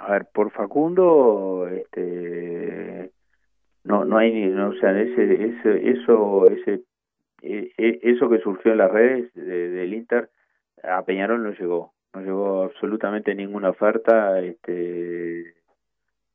A 0.02 0.14
ver, 0.14 0.28
por 0.34 0.52
Facundo, 0.52 1.68
este, 1.68 3.01
no, 3.84 4.06
no 4.06 4.18
hay, 4.18 4.48
no, 4.48 4.70
o 4.70 4.74
sea, 4.74 5.00
ese, 5.00 5.34
ese, 5.34 5.90
eso, 5.90 6.48
ese, 6.48 6.84
e, 7.42 7.72
e, 7.78 8.00
eso 8.04 8.30
que 8.30 8.40
surgió 8.40 8.72
en 8.72 8.78
las 8.78 8.92
redes 8.92 9.34
del 9.34 9.94
Inter, 9.94 10.30
a 10.84 11.04
Peñarol 11.04 11.44
no 11.44 11.52
llegó, 11.52 11.94
no 12.14 12.22
llegó 12.22 12.64
absolutamente 12.64 13.36
ninguna 13.36 13.70
oferta, 13.70 14.40
este, 14.40 15.54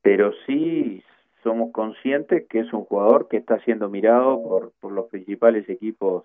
pero 0.02 0.32
sí 0.46 1.02
somos 1.42 1.72
conscientes 1.72 2.46
que 2.48 2.60
es 2.60 2.72
un 2.72 2.84
jugador 2.84 3.28
que 3.28 3.36
está 3.36 3.60
siendo 3.60 3.88
mirado 3.88 4.42
por, 4.42 4.72
por 4.80 4.92
los 4.92 5.06
principales 5.08 5.68
equipos 5.68 6.24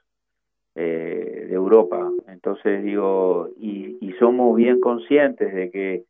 eh, 0.74 1.46
de 1.48 1.54
Europa. 1.54 2.10
Entonces 2.28 2.84
digo, 2.84 3.50
y, 3.58 3.98
y, 4.02 4.14
somos 4.14 4.56
bien 4.56 4.80
conscientes 4.80 5.54
de 5.54 5.70
que 5.70 6.06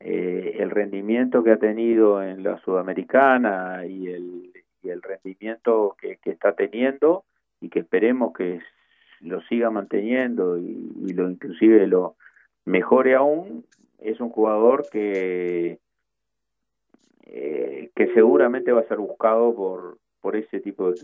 eh, 0.00 0.56
el 0.58 0.70
rendimiento 0.70 1.42
que 1.42 1.52
ha 1.52 1.58
tenido 1.58 2.22
en 2.22 2.42
la 2.42 2.58
Sudamericana 2.58 3.86
y 3.86 4.08
el, 4.08 4.52
y 4.82 4.88
el 4.88 5.02
rendimiento 5.02 5.96
que, 5.98 6.18
que 6.18 6.30
está 6.30 6.52
teniendo 6.52 7.24
y 7.60 7.70
que 7.70 7.80
esperemos 7.80 8.32
que 8.34 8.60
lo 9.20 9.40
siga 9.42 9.70
manteniendo 9.70 10.58
y, 10.58 10.92
y 11.06 11.12
lo 11.12 11.30
inclusive 11.30 11.86
lo 11.86 12.16
mejore 12.64 13.14
aún, 13.14 13.64
es 13.98 14.20
un 14.20 14.28
jugador 14.28 14.86
que 14.90 15.78
eh, 17.28 17.90
que 17.94 18.12
seguramente 18.14 18.72
va 18.72 18.80
a 18.80 18.88
ser 18.88 18.98
buscado 18.98 19.54
por, 19.54 19.98
por 20.20 20.36
ese 20.36 20.60
tipo 20.60 20.92
de 20.92 21.00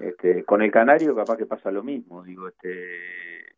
este, 0.00 0.44
con 0.44 0.60
el 0.60 0.72
canario 0.72 1.14
capaz 1.14 1.36
que 1.36 1.46
pasa 1.46 1.70
lo 1.70 1.82
mismo 1.82 2.22
digo 2.24 2.48
este 2.48 3.54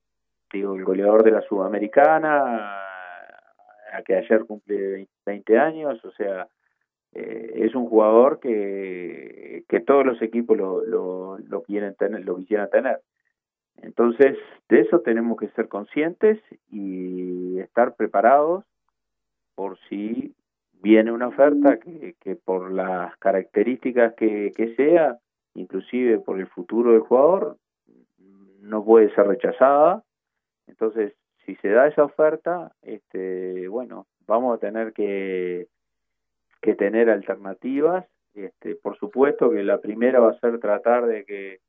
digo 0.53 0.75
el 0.75 0.85
goleador 0.85 1.23
de 1.25 1.31
la 1.31 1.40
sudamericana 1.42 2.97
que 4.05 4.16
ayer 4.16 4.44
cumple 4.44 5.09
20 5.27 5.59
años 5.59 6.05
o 6.05 6.11
sea 6.12 6.48
eh, 7.14 7.53
es 7.57 7.74
un 7.74 7.88
jugador 7.88 8.38
que, 8.38 9.64
que 9.68 9.81
todos 9.81 10.05
los 10.05 10.20
equipos 10.20 10.57
lo, 10.57 10.85
lo, 10.85 11.38
lo 11.38 11.62
quieren 11.62 11.94
tener 11.94 12.24
lo 12.24 12.37
quisieran 12.37 12.70
tener 12.70 13.01
entonces 13.77 14.37
de 14.68 14.81
eso 14.81 15.01
tenemos 15.01 15.38
que 15.38 15.48
ser 15.48 15.68
conscientes 15.68 16.38
y 16.70 17.59
estar 17.61 17.94
preparados 17.94 18.64
por 19.55 19.79
si 19.88 20.35
viene 20.81 21.12
una 21.12 21.29
oferta 21.29 21.79
que, 21.79 22.14
que 22.20 22.37
por 22.37 22.70
las 22.70 23.16
características 23.18 24.14
que, 24.14 24.53
que 24.57 24.74
sea, 24.77 25.18
inclusive 25.55 26.18
por 26.18 26.38
el 26.38 26.46
futuro 26.46 26.92
del 26.92 27.01
jugador, 27.01 27.57
no 28.61 28.85
puede 28.85 29.12
ser 29.14 29.27
rechazada. 29.27 30.05
Entonces, 30.66 31.14
si 31.48 31.54
se 31.62 31.70
da 31.70 31.87
esa 31.87 32.04
oferta, 32.04 32.72
este, 32.82 33.68
bueno, 33.68 34.06
vamos 34.26 34.54
a 34.54 34.61
tener 34.61 34.92
que, 34.92 35.66
que 36.61 36.74
tener 36.74 37.08
alternativas. 37.08 38.04
Este, 38.34 38.76
por 38.76 38.98
supuesto 38.98 39.50
que 39.50 39.64
la 39.64 39.80
primera 39.80 40.20
va 40.20 40.32
a 40.32 40.40
ser 40.40 40.61
tratar 40.61 41.06
de 41.06 41.24
que 41.24 41.61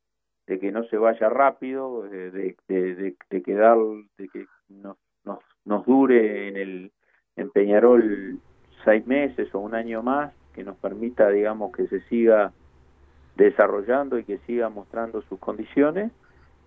de 0.47 0.59
que 0.59 0.71
no 0.71 0.83
se 0.85 0.97
vaya 0.97 1.29
rápido, 1.29 2.01
de, 2.01 2.31
de, 2.31 3.15
de, 3.29 3.43
quedar, 3.43 3.77
de 4.17 4.27
que 4.29 4.47
nos, 4.67 4.97
nos, 5.23 5.39
nos 5.63 5.85
dure 5.85 6.47
en 6.49 6.57
el 6.57 6.91
en 7.37 7.49
Peñarol 7.51 8.39
seis 8.83 9.05
meses 9.07 9.53
o 9.55 9.59
un 9.59 9.75
año 9.75 10.03
más 10.03 10.33
que 10.53 10.63
nos 10.63 10.75
permita, 10.77 11.29
digamos, 11.29 11.71
que 11.71 11.87
se 11.87 12.01
siga 12.09 12.51
desarrollando 13.37 14.19
y 14.19 14.25
que 14.25 14.39
siga 14.39 14.67
mostrando 14.69 15.21
sus 15.21 15.39
condiciones, 15.39 16.11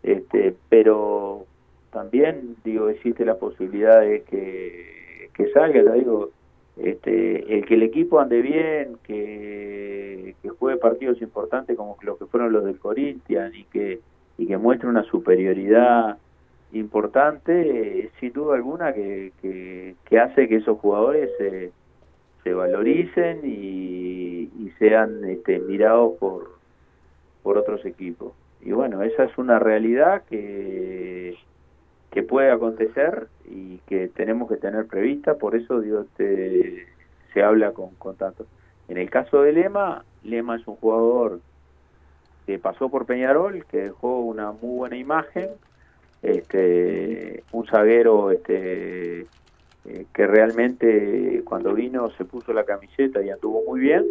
este, 0.03 0.57
pero 0.70 1.46
también, 1.92 2.57
digo, 2.64 2.88
existe 2.88 3.24
la 3.24 3.37
posibilidad 3.37 4.00
de 4.00 4.22
que, 4.22 5.28
que 5.35 5.52
salga, 5.52 5.92
digo, 5.92 6.31
este, 6.76 7.55
el 7.55 7.66
que 7.66 7.74
el 7.74 7.83
equipo 7.83 8.18
ande 8.18 8.42
bien, 8.42 8.96
que, 9.05 10.35
que 10.42 10.48
juegue 10.48 10.78
partidos 10.78 11.20
importantes 11.22 11.76
como 11.76 11.96
los 12.02 12.18
que 12.18 12.26
fueron 12.26 12.52
los 12.52 12.64
del 12.64 12.78
Corinthians 12.78 13.55
y 13.55 13.64
que, 13.64 14.00
y 14.38 14.46
que 14.46 14.57
muestre 14.57 14.88
una 14.88 15.05
superioridad 15.05 16.16
importante, 16.72 18.11
sin 18.18 18.33
duda 18.33 18.57
alguna 18.57 18.92
que, 18.92 19.33
que, 19.40 19.94
que 20.05 20.18
hace 20.18 20.48
que 20.48 20.57
esos 20.57 20.78
jugadores... 20.78 21.31
Eh, 21.38 21.70
se 22.42 22.55
valoricen 22.55 23.40
y, 23.44 24.48
sean 24.78 25.24
este, 25.26 25.61
mirados 25.61 26.14
por, 26.18 26.50
por 27.44 27.57
otros 27.57 27.85
equipos. 27.85 28.33
Y 28.61 28.72
bueno, 28.72 29.02
esa 29.02 29.24
es 29.24 29.38
una 29.38 29.61
realidad 29.61 30.24
que, 30.28 31.37
que 32.12 32.22
puede 32.22 32.51
acontecer 32.51 33.27
y 33.46 33.79
que 33.88 34.07
tenemos 34.09 34.48
que 34.48 34.59
tener 34.59 34.87
prevista, 34.87 35.35
por 35.35 35.57
eso 35.57 35.81
digo, 35.81 36.03
este, 36.03 36.87
se 37.33 37.42
habla 37.42 37.72
con, 37.72 37.90
con 37.96 38.16
tanto. 38.16 38.46
En 38.88 38.98
el 38.98 39.09
caso 39.09 39.42
de 39.42 39.53
Lema, 39.53 40.05
Lema 40.22 40.57
es 40.57 40.66
un 40.68 40.77
jugador 40.77 41.40
que 42.46 42.59
pasó 42.59 42.90
por 42.90 43.07
Peñarol, 43.07 43.64
que 43.64 43.79
dejó 43.79 44.20
una 44.20 44.53
muy 44.53 44.77
buena 44.77 44.96
imagen, 44.96 45.48
este, 46.22 47.42
un 47.51 47.66
zaguero 47.66 48.31
este, 48.31 49.27
eh, 49.85 50.07
que 50.12 50.27
realmente 50.27 51.42
cuando 51.44 51.72
vino 51.72 52.11
se 52.12 52.25
puso 52.27 52.53
la 52.53 52.64
camiseta 52.64 53.22
y 53.22 53.31
anduvo 53.31 53.62
muy 53.66 53.81
bien 53.81 54.07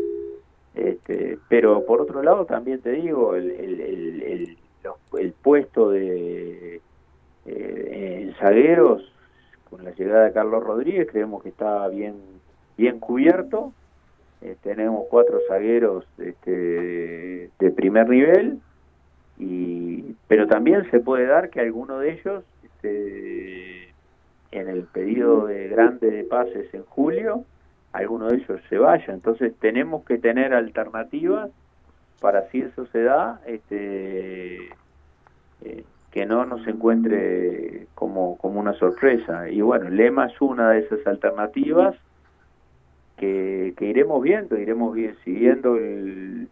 Este, 0.75 1.37
pero 1.47 1.85
por 1.85 2.01
otro 2.01 2.21
lado 2.21 2.45
también 2.45 2.81
te 2.81 2.91
digo, 2.91 3.35
el, 3.35 3.51
el, 3.51 4.57
el, 5.17 5.33
puesto 5.33 5.91
de 5.91 6.81
en 7.45 8.33
zagueros, 8.35 9.11
con 9.69 9.83
la 9.85 9.91
llegada 9.91 10.25
de 10.25 10.33
Carlos 10.33 10.63
Rodríguez, 10.63 11.07
creemos 11.09 11.41
que 11.41 11.49
está 11.49 11.87
bien, 11.87 12.15
bien 12.77 12.99
cubierto. 12.99 13.73
Eh, 14.41 14.55
tenemos 14.61 15.05
cuatro 15.09 15.39
zagueros 15.47 16.05
este, 16.17 17.49
de 17.57 17.71
primer 17.71 18.09
nivel, 18.09 18.59
y, 19.37 20.15
pero 20.27 20.47
también 20.47 20.89
se 20.91 20.99
puede 20.99 21.25
dar 21.25 21.49
que 21.49 21.61
alguno 21.61 21.99
de 21.99 22.13
ellos, 22.13 22.43
este, 22.63 23.93
en 24.51 24.67
el 24.67 24.83
pedido 24.83 25.45
de 25.45 25.69
grande 25.69 26.11
de 26.11 26.23
pases 26.25 26.73
en 26.73 26.83
julio, 26.83 27.45
alguno 27.93 28.27
de 28.27 28.37
ellos 28.37 28.61
se 28.69 28.77
vaya. 28.77 29.13
Entonces 29.13 29.53
tenemos 29.59 30.03
que 30.05 30.17
tener 30.17 30.53
alternativas 30.53 31.49
para 32.19 32.49
si 32.49 32.61
eso 32.61 32.85
se 32.87 33.03
da, 33.03 33.41
este, 33.45 34.69
eh, 35.63 35.83
que 36.11 36.25
no 36.25 36.45
nos 36.45 36.67
encuentre 36.67 37.87
como, 37.95 38.37
como 38.37 38.59
una 38.59 38.73
sorpresa. 38.73 39.49
Y 39.49 39.61
bueno, 39.61 39.89
Lema 39.89 40.27
es 40.27 40.41
una 40.41 40.71
de 40.71 40.79
esas 40.79 41.05
alternativas 41.07 41.95
que, 43.17 43.73
que 43.77 43.85
iremos 43.85 44.21
viendo, 44.21 44.57
iremos 44.57 44.93
bien, 44.93 45.15
siguiendo 45.23 45.77
el, 45.77 46.49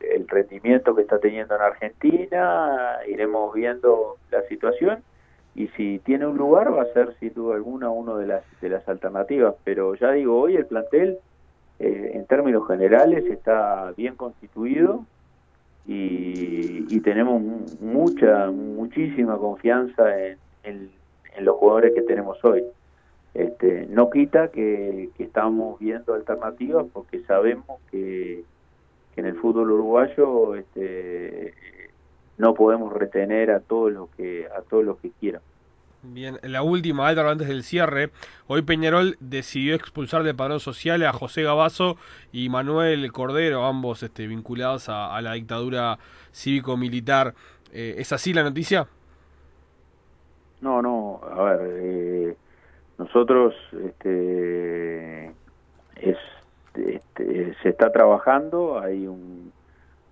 el 0.00 0.28
rendimiento 0.28 0.94
que 0.94 1.02
está 1.02 1.18
teniendo 1.18 1.54
en 1.54 1.62
Argentina, 1.62 2.98
iremos 3.06 3.54
viendo 3.54 4.16
la 4.30 4.42
situación 4.42 5.02
y 5.56 5.68
si 5.68 5.98
tiene 6.00 6.26
un 6.26 6.36
lugar 6.36 6.72
va 6.72 6.82
a 6.82 6.92
ser 6.92 7.14
sin 7.18 7.32
duda 7.32 7.56
alguna 7.56 7.88
uno 7.88 8.18
de 8.18 8.26
las 8.26 8.44
de 8.60 8.68
las 8.68 8.86
alternativas 8.88 9.54
pero 9.64 9.94
ya 9.94 10.12
digo 10.12 10.38
hoy 10.38 10.54
el 10.54 10.66
plantel 10.66 11.18
eh, 11.78 12.10
en 12.12 12.26
términos 12.26 12.66
generales 12.68 13.24
está 13.24 13.92
bien 13.96 14.16
constituido 14.16 15.06
y, 15.86 16.86
y 16.88 17.00
tenemos 17.00 17.40
mucha 17.80 18.50
muchísima 18.50 19.36
confianza 19.38 20.04
en, 20.64 20.90
los 21.40 21.56
jugadores 21.56 21.92
que 21.94 22.02
tenemos 22.02 22.42
hoy 22.44 22.64
este, 23.34 23.86
no 23.90 24.08
quita 24.08 24.48
que, 24.48 25.10
que 25.16 25.24
estamos 25.24 25.78
viendo 25.78 26.14
alternativas 26.14 26.86
porque 26.92 27.22
sabemos 27.24 27.78
que, 27.90 28.42
que 29.14 29.20
en 29.20 29.26
el 29.26 29.36
fútbol 29.36 29.70
uruguayo 29.72 30.54
este, 30.54 31.52
no 32.38 32.54
podemos 32.54 32.92
retener 32.92 33.50
a 33.50 33.60
todos 33.60 33.92
los 33.92 34.08
que 34.10 34.46
a 34.46 34.62
todos 34.62 34.84
los 34.84 34.98
que 34.98 35.10
quieran. 35.10 35.42
Bien, 36.08 36.38
la 36.42 36.62
última, 36.62 37.08
Álvaro, 37.08 37.30
antes 37.30 37.48
del 37.48 37.62
cierre. 37.62 38.10
Hoy 38.46 38.62
Peñarol 38.62 39.16
decidió 39.20 39.74
expulsar 39.74 40.22
de 40.22 40.34
padrón 40.34 40.60
social 40.60 41.02
a 41.04 41.12
José 41.12 41.42
Gabazo 41.42 41.96
y 42.32 42.48
Manuel 42.48 43.10
Cordero, 43.12 43.64
ambos 43.64 44.02
este, 44.02 44.26
vinculados 44.26 44.88
a, 44.88 45.20
la 45.20 45.32
dictadura 45.32 45.98
cívico-militar. 46.32 47.34
Eh, 47.72 47.96
¿Es 47.98 48.12
así 48.12 48.32
la 48.32 48.44
noticia? 48.44 48.86
No, 50.60 50.80
no, 50.80 51.20
a 51.22 51.42
ver, 51.42 51.70
eh, 51.72 52.36
nosotros 52.98 53.54
este, 53.84 55.26
es, 55.96 56.16
este, 56.74 57.54
se 57.62 57.68
está 57.68 57.90
trabajando, 57.90 58.78
hay 58.78 59.06
un, 59.06 59.52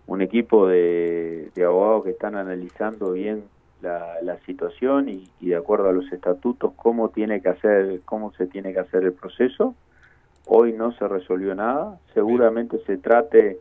un 0.07 0.23
equipo 0.23 0.67
de, 0.67 1.51
abogados 1.65 2.05
que 2.05 2.11
están 2.11 2.37
analizando 2.37 3.13
bien 3.13 3.45
la, 3.85 4.21
la 4.23 4.39
situación 4.41 5.09
y, 5.09 5.29
de 5.41 5.55
acuerdo 5.55 5.89
a 5.89 5.93
los 5.93 6.11
estatutos 6.13 6.73
cómo 6.75 7.11
tiene 7.11 7.41
que 7.41 7.51
hacer 7.51 8.01
cómo 8.05 8.33
se 8.33 8.47
tiene 8.47 8.73
que 8.73 8.81
hacer 8.81 9.05
el 9.05 9.13
proceso. 9.13 9.75
Hoy 10.47 10.73
no 10.73 10.93
se 10.93 11.07
resolvió 11.07 11.55
nada. 11.55 11.99
Seguramente 12.13 12.79
se 12.87 12.99
trate 12.99 13.59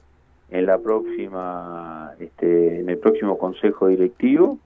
en 0.50 0.66
la 0.66 0.78
próxima 0.78 2.14
este, 2.20 2.80
en 2.80 2.90
el 2.90 2.98
próximo 2.98 3.38
consejo 3.38 3.88
directivo 3.88 4.58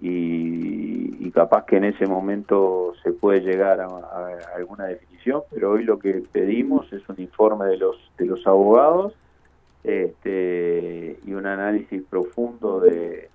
y, 0.00 1.30
capaz 1.32 1.64
que 1.64 1.78
en 1.78 1.84
ese 1.84 2.06
momento 2.06 2.92
se 3.02 3.10
puede 3.10 3.40
llegar 3.40 3.80
a, 3.80 3.88
alguna 4.54 4.84
definición 4.84 5.40
pero 5.50 5.70
hoy 5.70 5.84
lo 5.84 5.98
que 5.98 6.22
pedimos 6.30 6.92
es 6.92 7.08
un 7.08 7.18
informe 7.18 7.64
de 7.68 7.78
los 7.78 7.96
de 8.18 8.26
los 8.26 8.46
abogados 8.46 9.14
este, 9.82 11.18
y 11.24 11.32
un 11.32 11.46
análisis 11.46 12.02
profundo 12.08 12.80
de, 12.80 13.30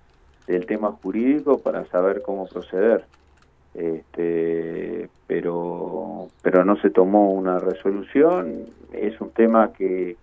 del 0.48 0.66
tema 0.66 0.92
jurídico 1.02 1.58
para 1.58 1.84
saber 1.86 2.22
cómo 2.22 2.46
proceder. 2.46 3.04
Este, 3.74 5.08
pero, 5.26 6.28
pero 6.42 6.64
no 6.64 6.76
se 6.80 6.90
tomó 6.90 7.30
una 7.32 7.58
resolución, 7.58 8.66
es 8.92 9.20
un 9.20 9.30
tema 9.30 9.72
que, 9.72 10.16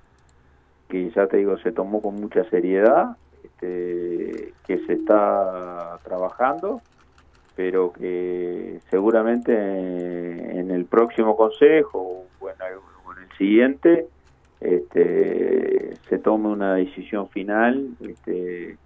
que 0.89 1.09
ya 1.11 1.27
te 1.27 1.37
digo, 1.37 1.57
se 1.59 1.71
tomó 1.71 2.01
con 2.01 2.15
mucha 2.15 2.43
seriedad, 2.49 3.15
este, 3.43 4.53
que 4.65 4.79
se 4.85 4.93
está 4.93 5.99
trabajando, 6.03 6.81
pero 7.55 7.93
que 7.93 8.79
seguramente 8.89 9.53
en 9.53 10.71
el 10.71 10.85
próximo 10.85 11.37
consejo 11.37 12.25
o 12.39 12.49
en 12.49 13.23
el 13.23 13.37
siguiente 13.37 14.07
este, 14.59 15.95
se 16.09 16.17
tome 16.17 16.49
una 16.49 16.75
decisión 16.75 17.29
final 17.29 17.89
este, 18.01 18.77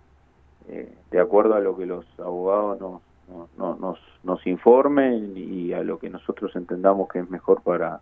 eh, 0.70 0.94
de 1.10 1.20
acuerdo 1.20 1.56
a 1.56 1.60
lo 1.60 1.76
que 1.76 1.86
los 1.86 2.06
abogados 2.20 2.80
nos, 2.80 3.80
nos, 3.80 4.00
nos 4.24 4.48
informen 4.48 5.34
y 5.36 5.74
a 5.74 5.84
lo 5.84 5.98
que 5.98 6.10
nosotros 6.10 6.56
entendamos 6.56 7.10
que 7.10 7.20
es 7.20 7.30
mejor 7.30 7.62
para 7.62 8.02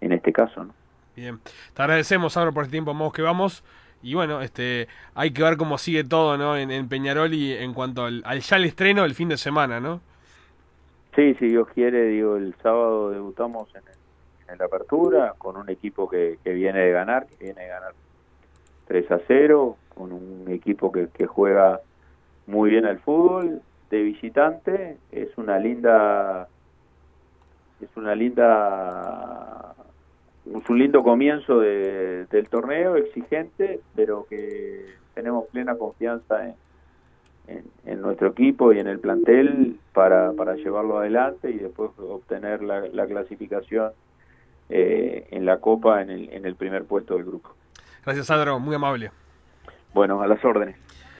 en 0.00 0.12
este 0.12 0.32
caso. 0.32 0.64
¿no? 0.64 0.74
Bien, 1.14 1.38
te 1.72 1.82
agradecemos 1.82 2.36
ahora 2.36 2.52
por 2.52 2.64
el 2.64 2.70
tiempo 2.70 2.92
vamos 2.92 3.12
que 3.12 3.22
vamos 3.22 3.64
y 4.02 4.14
bueno, 4.14 4.42
este 4.42 4.88
hay 5.14 5.30
que 5.30 5.42
ver 5.42 5.56
cómo 5.56 5.78
sigue 5.78 6.04
todo 6.04 6.36
¿no? 6.36 6.56
en, 6.56 6.88
Peñarol 6.88 7.32
y 7.32 7.52
en 7.52 7.72
cuanto 7.72 8.04
al, 8.04 8.22
ya 8.40 8.56
el 8.56 8.64
estreno 8.64 9.02
del 9.02 9.14
fin 9.14 9.28
de 9.28 9.36
semana, 9.36 9.80
¿no? 9.80 10.00
Sí, 11.14 11.34
si 11.34 11.46
Dios 11.46 11.68
quiere, 11.68 12.06
digo, 12.06 12.36
el 12.36 12.54
sábado 12.60 13.10
debutamos 13.10 13.72
en, 13.76 13.82
en 14.52 14.58
la 14.58 14.64
apertura 14.64 15.34
con 15.38 15.56
un 15.56 15.70
equipo 15.70 16.08
que, 16.08 16.38
que 16.42 16.52
viene 16.52 16.80
de 16.80 16.90
ganar, 16.90 17.26
que 17.26 17.44
viene 17.44 17.62
de 17.62 17.68
ganar 17.68 17.92
3 18.88 19.10
a 19.12 19.20
0, 19.26 19.76
con 19.94 20.12
un 20.12 20.44
equipo 20.48 20.92
que, 20.92 21.26
juega 21.26 21.80
muy 22.46 22.70
bien 22.70 22.84
al 22.84 22.98
fútbol, 23.00 23.60
de 23.90 24.02
visitante, 24.02 24.98
es 25.12 25.36
una 25.36 25.58
linda 25.58 26.48
es 27.80 27.88
una 27.96 28.14
linda 28.14 29.74
es 30.46 30.70
un 30.70 30.78
lindo 30.78 31.02
comienzo 31.02 31.60
de, 31.60 32.26
del 32.26 32.48
torneo 32.48 32.96
exigente 32.96 33.80
pero 33.94 34.26
que 34.28 34.94
tenemos 35.14 35.46
plena 35.48 35.76
confianza 35.76 36.54
en, 37.46 37.64
en, 37.84 38.00
nuestro 38.00 38.28
equipo 38.28 38.72
y 38.72 38.78
en 38.78 38.86
el 38.86 39.00
plantel 39.00 39.78
para, 39.92 40.32
para 40.32 40.54
llevarlo 40.54 40.98
adelante 40.98 41.50
y 41.50 41.58
después 41.58 41.90
obtener 41.98 42.62
la, 42.62 42.80
la 42.80 43.06
clasificación 43.06 43.92
eh, 44.70 45.26
en 45.30 45.44
la 45.44 45.58
Copa 45.58 46.00
en 46.00 46.10
el, 46.10 46.30
en 46.32 46.46
el 46.46 46.54
primer 46.56 46.84
puesto 46.84 47.14
del 47.14 47.24
grupo. 47.24 47.50
Gracias, 48.04 48.26
Sandro, 48.26 48.58
muy 48.58 48.74
amable. 48.74 49.10
Bueno, 49.94 50.20
a 50.20 50.26
las 50.26 50.44
órdenes. 50.44 50.76